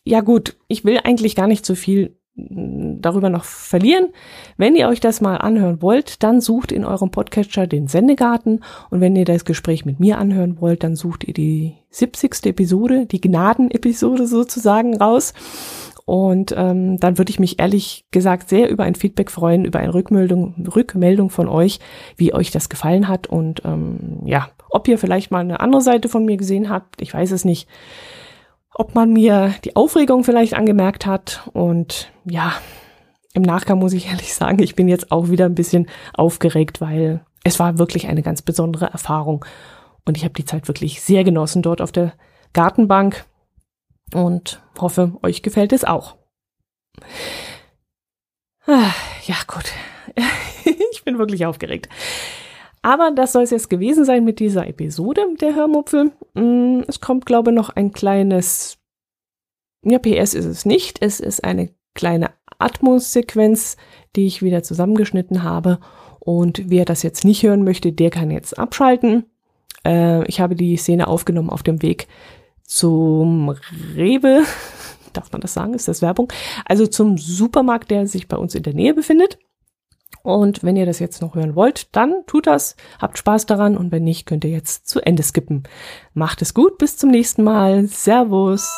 ja 0.04 0.22
gut, 0.22 0.58
ich 0.68 0.86
will 0.86 1.00
eigentlich 1.04 1.36
gar 1.36 1.48
nicht 1.48 1.66
so 1.66 1.76
viel 1.76 2.18
mm, 2.36 3.02
darüber 3.02 3.30
noch 3.30 3.44
verlieren. 3.44 4.08
Wenn 4.56 4.76
ihr 4.76 4.88
euch 4.88 5.00
das 5.00 5.22
mal 5.22 5.36
anhören 5.36 5.82
wollt, 5.82 6.24
dann 6.24 6.42
sucht 6.42 6.72
in 6.72 6.86
eurem 6.86 7.12
Podcatcher 7.12 7.68
den 7.68 7.88
Sendegarten 7.88 8.62
und 8.90 9.02
wenn 9.02 9.16
ihr 9.16 9.26
das 9.26 9.46
Gespräch 9.46 9.86
mit 9.86 10.00
mir 10.00 10.18
anhören 10.18 10.60
wollt, 10.62 10.84
dann 10.84 10.96
sucht 10.96 11.26
ihr 11.26 11.34
die 11.34 11.76
70. 11.90 12.46
Episode, 12.46 13.06
die 13.06 13.22
Gnaden-Episode 13.22 14.28
sozusagen 14.28 14.96
raus. 14.98 15.34
Und 16.08 16.56
ähm, 16.58 16.98
dann 17.00 17.20
würde 17.20 17.30
ich 17.30 17.40
mich 17.40 17.60
ehrlich 17.60 18.06
gesagt 18.12 18.50
sehr 18.50 18.70
über 18.70 18.86
ein 18.86 18.96
Feedback 18.96 19.30
freuen, 19.30 19.66
über 19.66 19.80
eine 19.80 19.94
Rückmeldung, 19.94 20.66
Rückmeldung 20.74 21.30
von 21.30 21.48
euch, 21.48 21.80
wie 22.16 22.34
euch 22.34 22.50
das 22.50 22.70
gefallen 22.70 23.08
hat 23.08 23.28
und 23.28 23.62
ähm, 23.66 24.22
ja, 24.24 24.50
ob 24.70 24.88
ihr 24.88 24.98
vielleicht 24.98 25.32
mal 25.32 25.42
eine 25.42 25.60
andere 25.60 25.82
Seite 25.82 26.08
von 26.08 26.24
mir 26.26 26.38
gesehen 26.38 26.70
habt, 26.70 27.02
ich 27.02 27.14
weiß 27.14 27.32
es 27.32 27.46
nicht 27.46 27.68
ob 28.78 28.94
man 28.94 29.12
mir 29.12 29.56
die 29.66 29.76
Aufregung 29.76 30.24
vielleicht 30.24 30.54
angemerkt 30.54 31.06
hat. 31.06 31.50
Und 31.54 32.12
ja, 32.26 32.54
im 33.34 33.42
Nachgang 33.42 33.80
muss 33.80 33.94
ich 33.94 34.08
ehrlich 34.08 34.34
sagen, 34.34 34.62
ich 34.62 34.76
bin 34.76 34.88
jetzt 34.88 35.12
auch 35.12 35.30
wieder 35.30 35.46
ein 35.46 35.56
bisschen 35.56 35.88
aufgeregt, 36.14 36.80
weil 36.80 37.26
es 37.44 37.60
war 37.60 37.80
wirklich 37.80 38.08
eine 38.08 38.22
ganz 38.22 38.44
besondere 38.44 38.86
Erfahrung. 38.86 39.44
Und 40.06 40.16
ich 40.16 40.24
habe 40.24 40.36
die 40.36 40.46
Zeit 40.46 40.68
wirklich 40.68 41.02
sehr 41.02 41.24
genossen 41.24 41.64
dort 41.64 41.82
auf 41.82 41.92
der 41.92 42.14
Gartenbank 42.54 43.26
und 44.14 44.62
hoffe, 44.80 45.14
euch 45.24 45.42
gefällt 45.42 45.74
es 45.74 45.84
auch. 45.84 46.16
Ah, 48.66 48.92
ja, 49.26 49.36
gut. 49.48 49.72
ich 50.92 51.04
bin 51.04 51.18
wirklich 51.18 51.46
aufgeregt. 51.46 51.90
Aber 52.82 53.12
das 53.12 53.34
soll 53.34 53.44
es 53.44 53.52
jetzt 53.52 53.70
gewesen 53.70 54.06
sein 54.06 54.24
mit 54.24 54.40
dieser 54.40 54.68
Episode 54.68 55.26
der 55.42 55.56
Hörmupfel. 55.56 56.12
Mm, 56.34 56.82
es 56.88 57.02
kommt, 57.02 57.26
glaube 57.26 57.52
ich, 57.52 57.56
noch 57.56 57.70
ein 57.70 57.92
kleines, 57.92 58.78
ja, 59.84 60.00
PS 60.00 60.34
ist 60.34 60.46
es 60.46 60.66
nicht. 60.66 61.02
Es 61.02 61.20
ist 61.20 61.44
eine 61.44 61.70
kleine 61.96 62.32
Atmos-Sequenz, 62.60 63.78
die 64.16 64.28
ich 64.28 64.42
wieder 64.42 64.64
zusammengeschnitten 64.64 65.44
habe. 65.44 65.80
Und 66.20 66.70
wer 66.70 66.86
das 66.86 67.04
jetzt 67.04 67.24
nicht 67.26 67.44
hören 67.44 67.64
möchte, 67.64 67.92
der 67.92 68.10
kann 68.10 68.32
jetzt 68.32 68.58
abschalten. 68.58 69.26
Äh, 69.86 70.26
ich 70.28 70.40
habe 70.40 70.56
die 70.56 70.78
Szene 70.78 71.08
aufgenommen 71.08 71.50
auf 71.50 71.64
dem 71.64 71.82
Weg 71.82 72.08
zum 72.68 73.56
Rewe. 73.96 74.44
Darf 75.14 75.32
man 75.32 75.42
das 75.42 75.54
sagen? 75.54 75.74
Ist 75.74 75.88
das 75.88 76.04
Werbung? 76.04 76.32
Also 76.66 76.86
zum 76.86 77.18
Supermarkt, 77.18 77.90
der 77.90 78.06
sich 78.06 78.28
bei 78.28 78.38
uns 78.38 78.54
in 78.54 78.62
der 78.62 78.76
Nähe 78.76 78.94
befindet. 78.94 79.40
Und 80.22 80.62
wenn 80.62 80.76
ihr 80.76 80.86
das 80.86 81.00
jetzt 81.00 81.22
noch 81.22 81.36
hören 81.36 81.56
wollt, 81.56 81.96
dann 81.96 82.24
tut 82.28 82.48
das, 82.48 82.76
habt 83.00 83.18
Spaß 83.18 83.46
daran 83.46 83.78
und 83.78 83.92
wenn 83.94 84.04
nicht, 84.04 84.26
könnt 84.26 84.44
ihr 84.44 84.52
jetzt 84.52 84.88
zu 84.88 85.00
Ende 85.00 85.24
skippen. 85.24 85.64
Macht 86.14 86.42
es 86.42 86.54
gut, 86.54 86.78
bis 86.78 86.98
zum 86.98 87.10
nächsten 87.10 87.44
Mal. 87.44 87.88
Servus. 87.88 88.70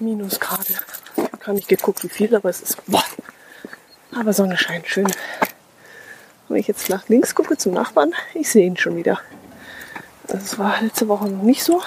Minusgrade. 0.00 0.74
Ich 1.16 1.24
habe 1.24 1.36
gar 1.36 1.54
nicht 1.70 1.80
geguckt, 1.80 2.02
wie 2.02 2.08
viel, 2.08 2.34
aber 2.34 2.48
es 2.48 2.60
ist. 2.60 2.84
Boah. 2.86 3.04
Aber 4.18 4.32
Sonne 4.32 4.56
scheint 4.56 4.86
schön. 4.88 5.10
Wenn 6.48 6.56
ich 6.56 6.66
jetzt 6.66 6.88
nach 6.88 7.08
links 7.08 7.34
gucke 7.34 7.56
zum 7.56 7.74
Nachbarn, 7.74 8.14
ich 8.34 8.50
sehe 8.50 8.66
ihn 8.66 8.76
schon 8.76 8.96
wieder. 8.96 9.20
Das 10.26 10.58
war 10.58 10.80
letzte 10.80 11.08
Woche 11.08 11.28
noch 11.28 11.42
nicht 11.42 11.62
so. 11.62 11.82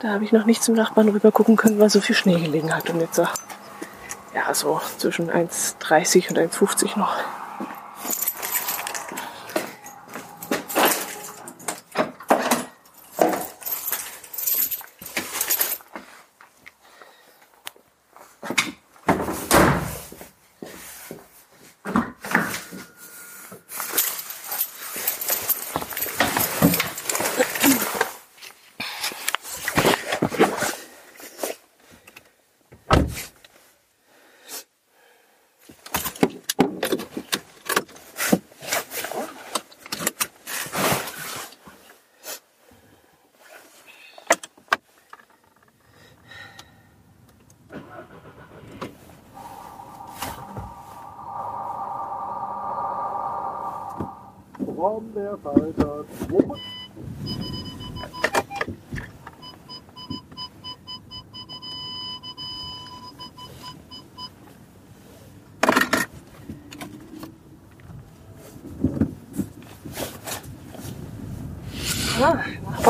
Da 0.00 0.10
habe 0.10 0.24
ich 0.24 0.32
noch 0.32 0.46
nicht 0.46 0.62
zum 0.62 0.74
Nachbarn 0.74 1.08
rüber 1.08 1.32
gucken 1.32 1.56
können, 1.56 1.78
weil 1.78 1.90
so 1.90 2.00
viel 2.00 2.16
Schnee 2.16 2.38
gelegen 2.40 2.74
hat. 2.74 2.90
Und 2.90 3.00
jetzt 3.00 3.18
ja 3.18 4.54
so 4.54 4.80
zwischen 4.98 5.30
1,30 5.30 6.30
und 6.30 6.38
1,50 6.38 6.98
noch. 6.98 7.16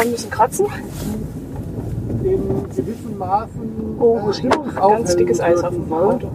Nachbarn 0.00 0.10
müssen 0.10 0.30
kratzen. 0.30 0.66
in 2.22 2.42
gewissen 2.74 3.18
Maßen 3.18 3.96
Oh, 3.98 4.18
äh, 4.30 4.48
ganz 4.74 5.16
dickes 5.16 5.40
Eis 5.40 5.62
auf 5.62 5.74
dem 5.74 5.92
Auto. 5.92 6.28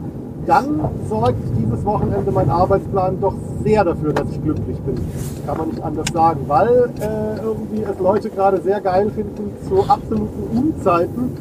dann 0.46 0.80
sorgt 1.10 1.38
dieses 1.58 1.84
Wochenende 1.86 2.32
mein 2.32 2.50
Arbeitsplan 2.50 3.20
doch 3.20 3.34
sehr 3.64 3.84
dafür, 3.84 4.14
dass 4.14 4.30
ich 4.30 4.44
glücklich 4.44 4.78
bin. 4.80 4.96
Kann 5.48 5.58
man 5.58 5.70
nicht 5.70 5.82
anders 5.82 6.08
sagen, 6.14 6.42
weil 6.48 6.92
äh, 7.00 7.42
irgendwie 7.44 7.82
es 7.82 8.00
Leute 8.00 8.30
gerade 8.30 8.62
sehr 8.62 8.82
geil 8.82 9.10
finden, 9.12 9.52
zu 9.68 9.84
absoluten 9.90 10.58
Unzeiten 10.58 11.32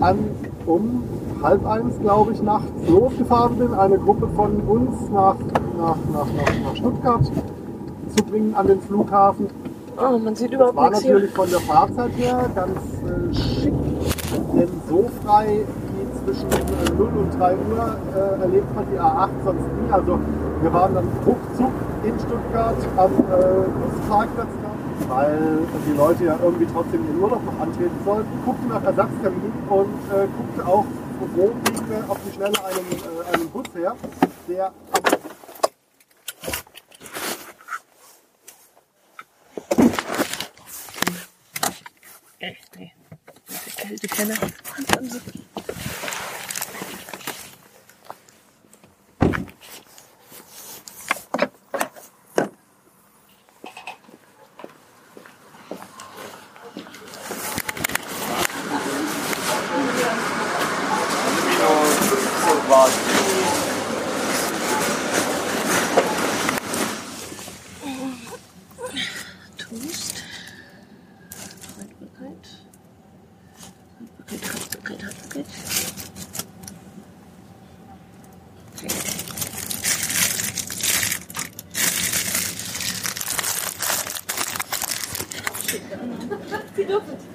an 0.00 0.18
um 0.66 1.02
halb 1.42 1.66
eins, 1.66 1.98
glaube 2.00 2.32
ich, 2.32 2.42
nachts 2.42 2.70
losgefahren 2.88 3.56
bin, 3.58 3.74
eine 3.74 3.98
Gruppe 3.98 4.28
von 4.34 4.60
uns 4.62 5.10
nach, 5.12 5.36
nach, 5.78 5.96
nach, 6.12 6.26
nach, 6.26 6.64
nach 6.64 6.76
Stuttgart 6.76 7.24
zu 7.24 8.24
bringen 8.24 8.54
an 8.54 8.66
den 8.66 8.80
Flughafen. 8.80 9.46
Oh, 9.98 10.18
man 10.18 10.36
sieht 10.36 10.52
überhaupt 10.52 10.76
War 10.76 10.90
nichts 10.90 11.04
hier. 11.04 11.14
natürlich 11.14 11.34
von 11.34 11.50
der 11.50 11.60
Fahrzeit 11.60 12.10
her 12.16 12.50
ganz 12.54 12.76
äh, 12.76 13.34
schick, 13.34 13.72
denn 14.54 14.68
so 14.88 15.10
frei 15.24 15.64
wie 15.64 16.34
zwischen 16.34 16.50
äh, 16.50 16.90
0 16.98 17.08
und 17.16 17.38
3 17.38 17.52
Uhr 17.54 17.96
äh, 18.14 18.42
erlebt 18.42 18.74
man 18.74 18.84
die 18.92 18.98
A8 19.00 19.28
sonst 19.44 19.60
nie. 19.62 19.90
Also 19.90 20.18
wir 20.60 20.72
waren 20.72 20.94
dann 20.94 21.08
ruckzuck 21.24 21.72
in 22.04 22.12
Stuttgart 22.18 22.76
am 22.96 23.10
äh, 23.10 23.96
Busparkplatz 23.96 24.48
noch, 24.62 25.08
weil 25.16 25.38
die 25.90 25.96
Leute 25.96 26.24
ja 26.24 26.36
irgendwie 26.44 26.66
trotzdem 26.72 27.00
ihren 27.06 27.22
Urlaub 27.22 27.44
noch 27.46 27.58
antreten 27.58 27.96
sollten, 28.04 28.28
guckten 28.44 28.68
nach 28.68 28.84
Ersatzterminen 28.84 29.52
und 29.70 29.96
äh, 30.12 30.26
guckte 30.36 30.66
auch, 30.70 30.84
wo 31.34 31.50
kriegen 31.64 31.88
wir 31.88 32.04
auf 32.10 32.18
die 32.26 32.32
Schnelle 32.34 32.54
einen, 32.64 32.92
äh, 32.92 33.34
einen 33.34 33.48
Bus 33.48 33.64
her, 33.74 33.94
der 34.46 34.66
am 34.66 35.25
Die 43.88 44.08
Kälte 44.08 44.08
kenne. 44.08 44.34
Toast. 44.86 45.35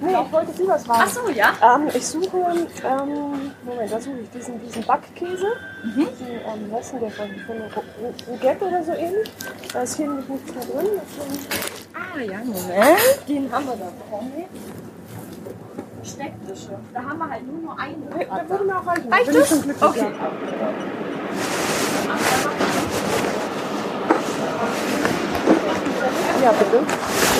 Nee, 0.00 0.10
ich 0.10 0.32
wollte 0.32 0.52
Sie 0.52 0.66
was 0.66 0.84
fragen. 0.84 1.02
Ach 1.04 1.08
so, 1.08 1.28
ja. 1.30 1.52
Ähm, 1.62 1.88
ich 1.94 2.06
suche, 2.06 2.38
ähm, 2.38 3.52
Moment, 3.64 3.92
da 3.92 4.00
suche 4.00 4.20
ich 4.22 4.30
diesen, 4.30 4.60
diesen 4.60 4.84
Backkäse. 4.84 5.46
Diesen, 5.84 6.26
ähm, 6.28 6.70
was 6.70 6.86
ist 6.86 6.92
denn 6.92 7.00
der 7.00 7.10
von, 7.10 7.28
von 7.46 7.56
Rougette 8.28 8.64
oder 8.64 8.84
so 8.84 8.92
ähnlich. 8.92 9.30
Da 9.72 9.82
ist 9.82 9.96
hier 9.96 10.08
nämlich 10.08 10.28
nichts 10.28 10.54
mehr 10.54 10.64
drin. 10.64 10.88
Ah, 11.94 12.20
ja, 12.20 12.38
Moment. 12.38 13.28
Den 13.28 13.52
haben 13.52 13.66
wir 13.66 13.76
da 13.76 13.90
bekommen. 13.90 14.32
Stecktische. 16.04 16.78
Da 16.92 17.02
haben 17.02 17.18
wir 17.18 17.30
halt 17.30 17.46
nur 17.46 17.62
noch 17.62 17.78
einen. 17.78 18.08
nee, 18.16 18.26
da 18.28 18.48
würde 18.48 18.64
mir 18.64 18.78
auch 18.78 18.86
reichen. 18.86 19.12
Reicht 19.12 19.34
das? 19.34 19.48
schon 19.48 19.62
glücklich. 19.62 19.88
Okay. 19.88 20.12
Ja, 26.42 26.42
ja 26.42 26.52
bitte. 26.52 27.31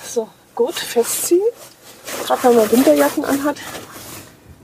So, 0.02 0.28
gut, 0.56 0.74
festziehen. 0.74 1.40
Gerade 2.26 2.42
wenn 2.42 2.56
man 2.56 2.72
Winterjacken 2.72 3.24
anhat, 3.24 3.56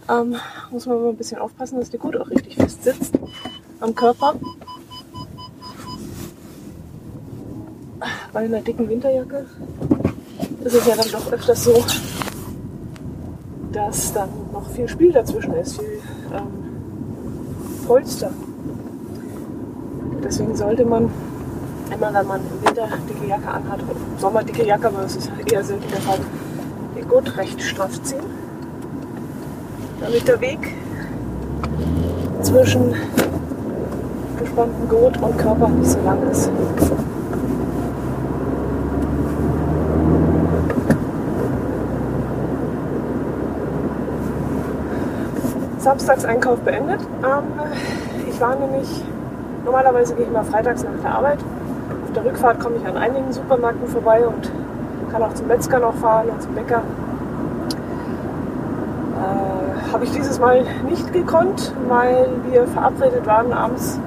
ähm, 0.08 0.36
muss 0.70 0.86
man 0.86 1.00
mal 1.00 1.10
ein 1.10 1.16
bisschen 1.16 1.38
aufpassen, 1.38 1.78
dass 1.78 1.90
die 1.90 1.98
gut 1.98 2.16
auch 2.16 2.28
richtig 2.28 2.56
fest 2.56 2.82
sitzt 2.82 3.14
am 3.78 3.94
Körper. 3.94 4.34
Bei 8.36 8.42
einer 8.42 8.60
dicken 8.60 8.86
Winterjacke 8.86 9.46
ist 10.62 10.74
es 10.74 10.86
ja 10.86 10.94
dann 10.94 11.10
doch 11.10 11.32
öfters 11.32 11.64
so, 11.64 11.82
dass 13.72 14.12
dann 14.12 14.28
noch 14.52 14.68
viel 14.72 14.86
Spiel 14.86 15.10
dazwischen 15.10 15.54
ist, 15.54 15.78
viel 15.78 16.02
ähm, 16.34 17.86
Polster. 17.86 18.30
Deswegen 20.22 20.54
sollte 20.54 20.84
man 20.84 21.08
immer, 21.90 22.12
wenn 22.12 22.26
man 22.26 22.40
im 22.42 22.68
Winter 22.68 22.88
dicke 23.08 23.26
Jacke 23.26 23.48
anhat, 23.48 23.80
im 23.80 24.20
Sommer 24.20 24.44
dicke 24.44 24.66
Jacke, 24.66 24.88
aber 24.88 25.00
das 25.00 25.16
ist 25.16 25.30
eher 25.50 25.64
selten 25.64 25.88
der 25.90 26.00
Fall, 26.02 26.18
den 26.94 27.08
Gurt 27.08 27.38
recht 27.38 27.62
straff 27.62 28.02
ziehen, 28.02 28.20
damit 29.98 30.28
der 30.28 30.38
Weg 30.42 30.74
zwischen 32.42 32.94
gespanntem 34.38 34.88
Gurt 34.90 35.22
und 35.22 35.38
Körper 35.38 35.68
nicht 35.68 35.90
so 35.90 36.02
lang 36.02 36.22
ist. 36.30 36.50
Samstagseinkauf 45.86 46.58
beendet. 46.62 47.00
Ähm, 47.22 47.44
ich 48.28 48.40
war 48.40 48.56
nämlich, 48.56 49.04
normalerweise 49.64 50.16
gehe 50.16 50.24
ich 50.24 50.32
mal 50.32 50.42
freitags 50.42 50.82
nach 50.82 51.00
der 51.00 51.14
Arbeit. 51.14 51.38
Auf 52.04 52.12
der 52.12 52.24
Rückfahrt 52.24 52.58
komme 52.58 52.74
ich 52.82 52.86
an 52.88 52.96
einigen 52.96 53.32
Supermärkten 53.32 53.86
vorbei 53.86 54.26
und 54.26 54.50
kann 55.12 55.22
auch 55.22 55.32
zum 55.34 55.46
Metzger 55.46 55.78
noch 55.78 55.94
fahren 55.94 56.28
und 56.30 56.42
zum 56.42 56.56
Bäcker. 56.56 56.82
Äh, 59.14 59.92
Habe 59.92 60.02
ich 60.02 60.10
dieses 60.10 60.40
Mal 60.40 60.64
nicht 60.90 61.12
gekonnt, 61.12 61.72
weil 61.86 62.30
wir 62.50 62.66
verabredet 62.66 63.24
waren, 63.24 63.52
abends 63.52 64.00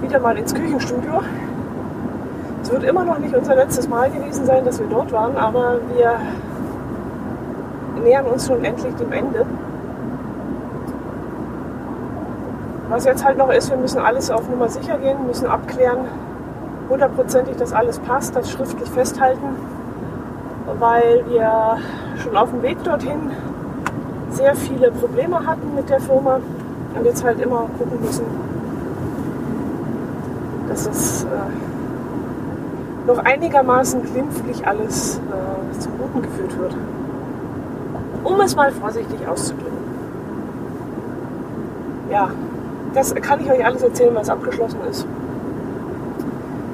wieder 0.00 0.18
mal 0.18 0.38
ins 0.38 0.54
Küchenstudio. 0.54 1.20
Es 2.62 2.72
wird 2.72 2.84
immer 2.84 3.04
noch 3.04 3.18
nicht 3.18 3.36
unser 3.36 3.54
letztes 3.54 3.86
Mal 3.86 4.10
gewesen 4.10 4.46
sein, 4.46 4.64
dass 4.64 4.80
wir 4.80 4.86
dort 4.86 5.12
waren, 5.12 5.36
aber 5.36 5.78
wir 5.94 6.14
nähern 8.02 8.24
uns 8.24 8.46
schon 8.46 8.64
endlich 8.64 8.94
dem 8.94 9.12
Ende. 9.12 9.44
Was 12.88 13.04
jetzt 13.04 13.24
halt 13.24 13.36
noch 13.36 13.50
ist, 13.50 13.70
wir 13.70 13.76
müssen 13.76 13.98
alles 13.98 14.30
auf 14.30 14.48
Nummer 14.48 14.68
sicher 14.68 14.96
gehen, 14.98 15.26
müssen 15.26 15.46
abklären, 15.46 16.06
hundertprozentig, 16.88 17.56
dass 17.56 17.72
alles 17.72 17.98
passt, 17.98 18.36
das 18.36 18.48
schriftlich 18.50 18.88
festhalten, 18.88 19.56
weil 20.78 21.24
wir 21.28 21.78
schon 22.22 22.36
auf 22.36 22.50
dem 22.50 22.62
Weg 22.62 22.82
dorthin 22.84 23.32
sehr 24.30 24.54
viele 24.54 24.92
Probleme 24.92 25.44
hatten 25.46 25.74
mit 25.74 25.90
der 25.90 26.00
Firma 26.00 26.40
und 26.96 27.04
jetzt 27.04 27.24
halt 27.24 27.40
immer 27.40 27.66
gucken 27.76 28.00
müssen, 28.00 28.24
dass 30.68 30.86
es 30.86 31.24
äh, 31.24 31.26
noch 33.06 33.18
einigermaßen 33.18 34.02
glimpflich 34.04 34.66
alles 34.66 35.16
äh, 35.18 35.78
zum 35.78 35.92
Guten 35.98 36.22
geführt 36.22 36.58
wird. 36.58 36.76
Um 38.22 38.40
es 38.40 38.54
mal 38.54 38.70
vorsichtig 38.72 39.26
auszudrücken. 39.26 39.76
Ja, 42.10 42.30
das 42.96 43.14
kann 43.14 43.40
ich 43.40 43.50
euch 43.50 43.64
alles 43.64 43.82
erzählen, 43.82 44.14
was 44.14 44.30
abgeschlossen 44.30 44.80
ist. 44.90 45.06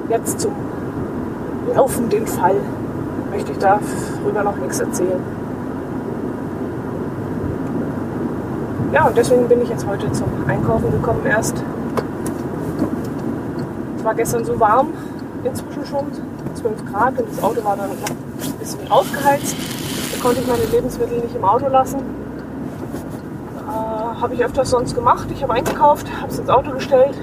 Jetzt 0.07 0.39
zum 0.39 0.53
laufenden 1.75 2.25
Fall 2.25 2.55
möchte 3.29 3.51
ich 3.51 3.57
darüber 3.57 4.43
noch 4.43 4.55
nichts 4.55 4.79
erzählen. 4.79 5.19
Ja, 8.93 9.07
und 9.07 9.17
deswegen 9.17 9.47
bin 9.49 9.61
ich 9.63 9.69
jetzt 9.69 9.85
heute 9.85 10.09
zum 10.13 10.27
Einkaufen 10.47 10.91
gekommen 10.91 11.25
erst. 11.25 11.61
Es 13.97 14.03
war 14.05 14.15
gestern 14.15 14.45
so 14.45 14.57
warm, 14.59 14.89
inzwischen 15.43 15.85
schon 15.85 16.05
12 16.55 16.85
Grad 16.91 17.19
und 17.19 17.27
das 17.29 17.43
Auto 17.43 17.63
war 17.65 17.75
dann 17.75 17.89
noch 17.89 17.95
ein 17.95 18.59
bisschen 18.59 18.89
aufgeheizt. 18.89 19.55
Da 20.13 20.23
konnte 20.23 20.39
ich 20.39 20.47
meine 20.47 20.63
Lebensmittel 20.71 21.19
nicht 21.19 21.35
im 21.35 21.43
Auto 21.43 21.67
lassen. 21.67 22.22
Habe 24.23 24.35
ich 24.35 24.45
öfters 24.45 24.69
sonst 24.69 24.95
gemacht. 24.95 25.27
Ich 25.31 25.43
habe 25.43 25.51
eingekauft, 25.51 26.07
habe 26.21 26.31
es 26.31 26.39
ins 26.39 26.49
Auto 26.49 26.71
gestellt 26.71 27.19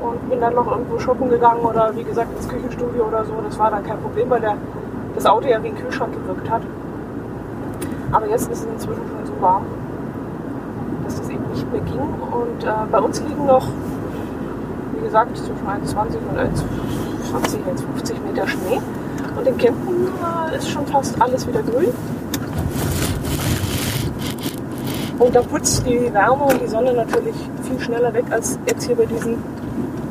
und 0.00 0.30
bin 0.30 0.40
dann 0.40 0.54
noch 0.54 0.70
irgendwo 0.70 0.98
shoppen 0.98 1.28
gegangen 1.28 1.60
oder 1.60 1.94
wie 1.94 2.02
gesagt 2.02 2.34
ins 2.34 2.48
Küchenstudio 2.48 3.04
oder 3.04 3.26
so. 3.26 3.34
Das 3.46 3.58
war 3.58 3.70
dann 3.70 3.84
kein 3.84 3.98
Problem, 3.98 4.30
weil 4.30 4.40
der, 4.40 4.56
das 5.14 5.26
Auto 5.26 5.46
ja 5.46 5.62
wie 5.62 5.68
ein 5.68 5.76
Kühlschrank 5.76 6.14
gewirkt 6.14 6.48
hat. 6.48 6.62
Aber 8.10 8.26
jetzt 8.26 8.50
ist 8.50 8.60
es 8.60 8.64
inzwischen 8.64 9.02
schon 9.06 9.26
so 9.26 9.42
warm, 9.42 9.64
dass 11.04 11.20
das 11.20 11.28
eben 11.28 11.44
nicht 11.52 11.70
mehr 11.70 11.82
ging. 11.82 12.00
Und 12.00 12.64
äh, 12.64 12.72
bei 12.90 13.00
uns 13.00 13.20
liegen 13.20 13.44
noch, 13.44 13.68
wie 14.94 15.04
gesagt, 15.04 15.36
zwischen 15.36 15.66
21 15.68 16.20
und 16.22 16.38
1,20, 16.38 17.56
1,50 18.02 18.14
Meter 18.26 18.46
Schnee. 18.46 18.80
Und 19.36 19.46
in 19.46 19.58
Kempten 19.58 20.08
äh, 20.50 20.56
ist 20.56 20.70
schon 20.70 20.86
fast 20.86 21.20
alles 21.20 21.46
wieder 21.46 21.60
grün. 21.60 21.92
Und 25.18 25.34
da 25.34 25.42
putzt 25.42 25.86
die 25.86 26.12
Wärme 26.12 26.44
und 26.44 26.60
die 26.60 26.66
Sonne 26.66 26.92
natürlich 26.92 27.36
viel 27.62 27.78
schneller 27.80 28.12
weg 28.12 28.24
als 28.30 28.58
jetzt 28.66 28.84
hier 28.84 28.96
bei 28.96 29.06
diesen 29.06 29.36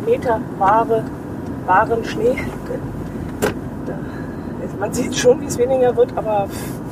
Meter 0.05 0.39
wahre, 0.57 1.03
wahren 1.65 2.03
Schnee. 2.05 2.37
Man 4.79 4.93
sieht 4.93 5.15
schon, 5.15 5.39
wie 5.41 5.45
es 5.45 5.57
weniger 5.57 5.95
wird, 5.95 6.09
aber 6.15 6.47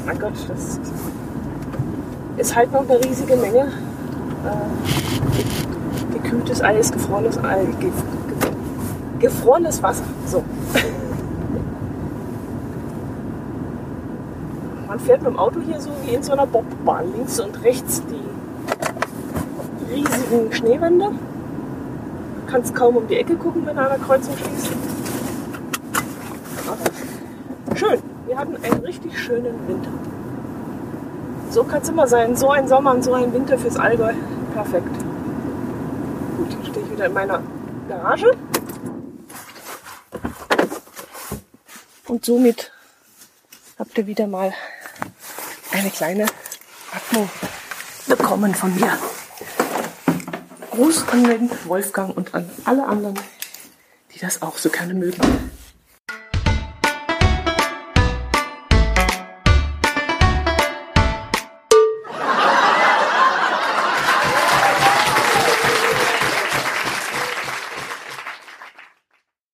mein 0.05 0.19
Gott, 0.19 0.33
das 0.47 0.79
ist 2.37 2.55
halt 2.55 2.71
noch 2.71 2.87
eine 2.87 3.03
riesige 3.03 3.35
Menge. 3.35 3.67
Äh, 4.45 6.13
gekühltes 6.13 6.61
Eis, 6.63 6.91
gefrorenes 6.91 7.37
Eis, 7.43 7.67
ge, 7.79 7.89
ge, 7.89 8.49
gefrorenes 9.19 9.83
Wasser. 9.83 10.03
So. 10.25 10.43
Man 14.91 14.99
fährt 14.99 15.21
mit 15.21 15.31
dem 15.31 15.39
Auto 15.39 15.61
hier 15.61 15.79
so 15.79 15.89
wie 16.03 16.15
in 16.15 16.21
so 16.21 16.33
einer 16.33 16.45
Bobbahn. 16.45 17.13
Links 17.13 17.39
und 17.39 17.63
rechts 17.63 18.01
die 18.07 19.89
riesigen 19.89 20.51
Schneewände. 20.51 21.11
Du 21.11 22.51
kannst 22.51 22.75
kaum 22.75 22.97
um 22.97 23.07
die 23.07 23.15
Ecke 23.15 23.37
gucken, 23.37 23.65
wenn 23.65 23.79
einer 23.79 23.97
Kreuzung 23.97 24.35
schließt. 24.35 24.73
Schön. 27.75 28.03
Wir 28.27 28.37
hatten 28.37 28.57
einen 28.61 28.81
richtig 28.83 29.17
schönen 29.17 29.65
Winter. 29.65 29.91
So 31.51 31.63
kann 31.63 31.81
es 31.81 31.87
immer 31.87 32.07
sein. 32.07 32.35
So 32.35 32.49
ein 32.49 32.67
Sommer 32.67 32.93
und 32.93 33.05
so 33.05 33.13
ein 33.13 33.31
Winter 33.31 33.57
fürs 33.57 33.77
Allgäu. 33.77 34.11
Perfekt. 34.53 34.93
Gut, 36.37 36.51
jetzt 36.51 36.67
stehe 36.67 36.85
ich 36.85 36.91
wieder 36.91 37.05
in 37.05 37.13
meiner 37.13 37.41
Garage. 37.87 38.33
Und 42.09 42.25
somit 42.25 42.73
habt 43.79 43.97
ihr 43.97 44.05
wieder 44.05 44.27
mal 44.27 44.51
eine 45.81 45.89
kleine 45.89 46.27
Atmo 46.93 47.27
bekommen 48.07 48.53
von 48.53 48.75
mir. 48.75 48.97
Gruß 50.69 51.07
an 51.07 51.23
den 51.23 51.49
Wolfgang 51.65 52.15
und 52.15 52.35
an 52.35 52.47
alle 52.65 52.85
anderen, 52.85 53.19
die 54.13 54.19
das 54.19 54.43
auch 54.43 54.59
so 54.59 54.69
gerne 54.69 54.93
mögen. 54.93 55.19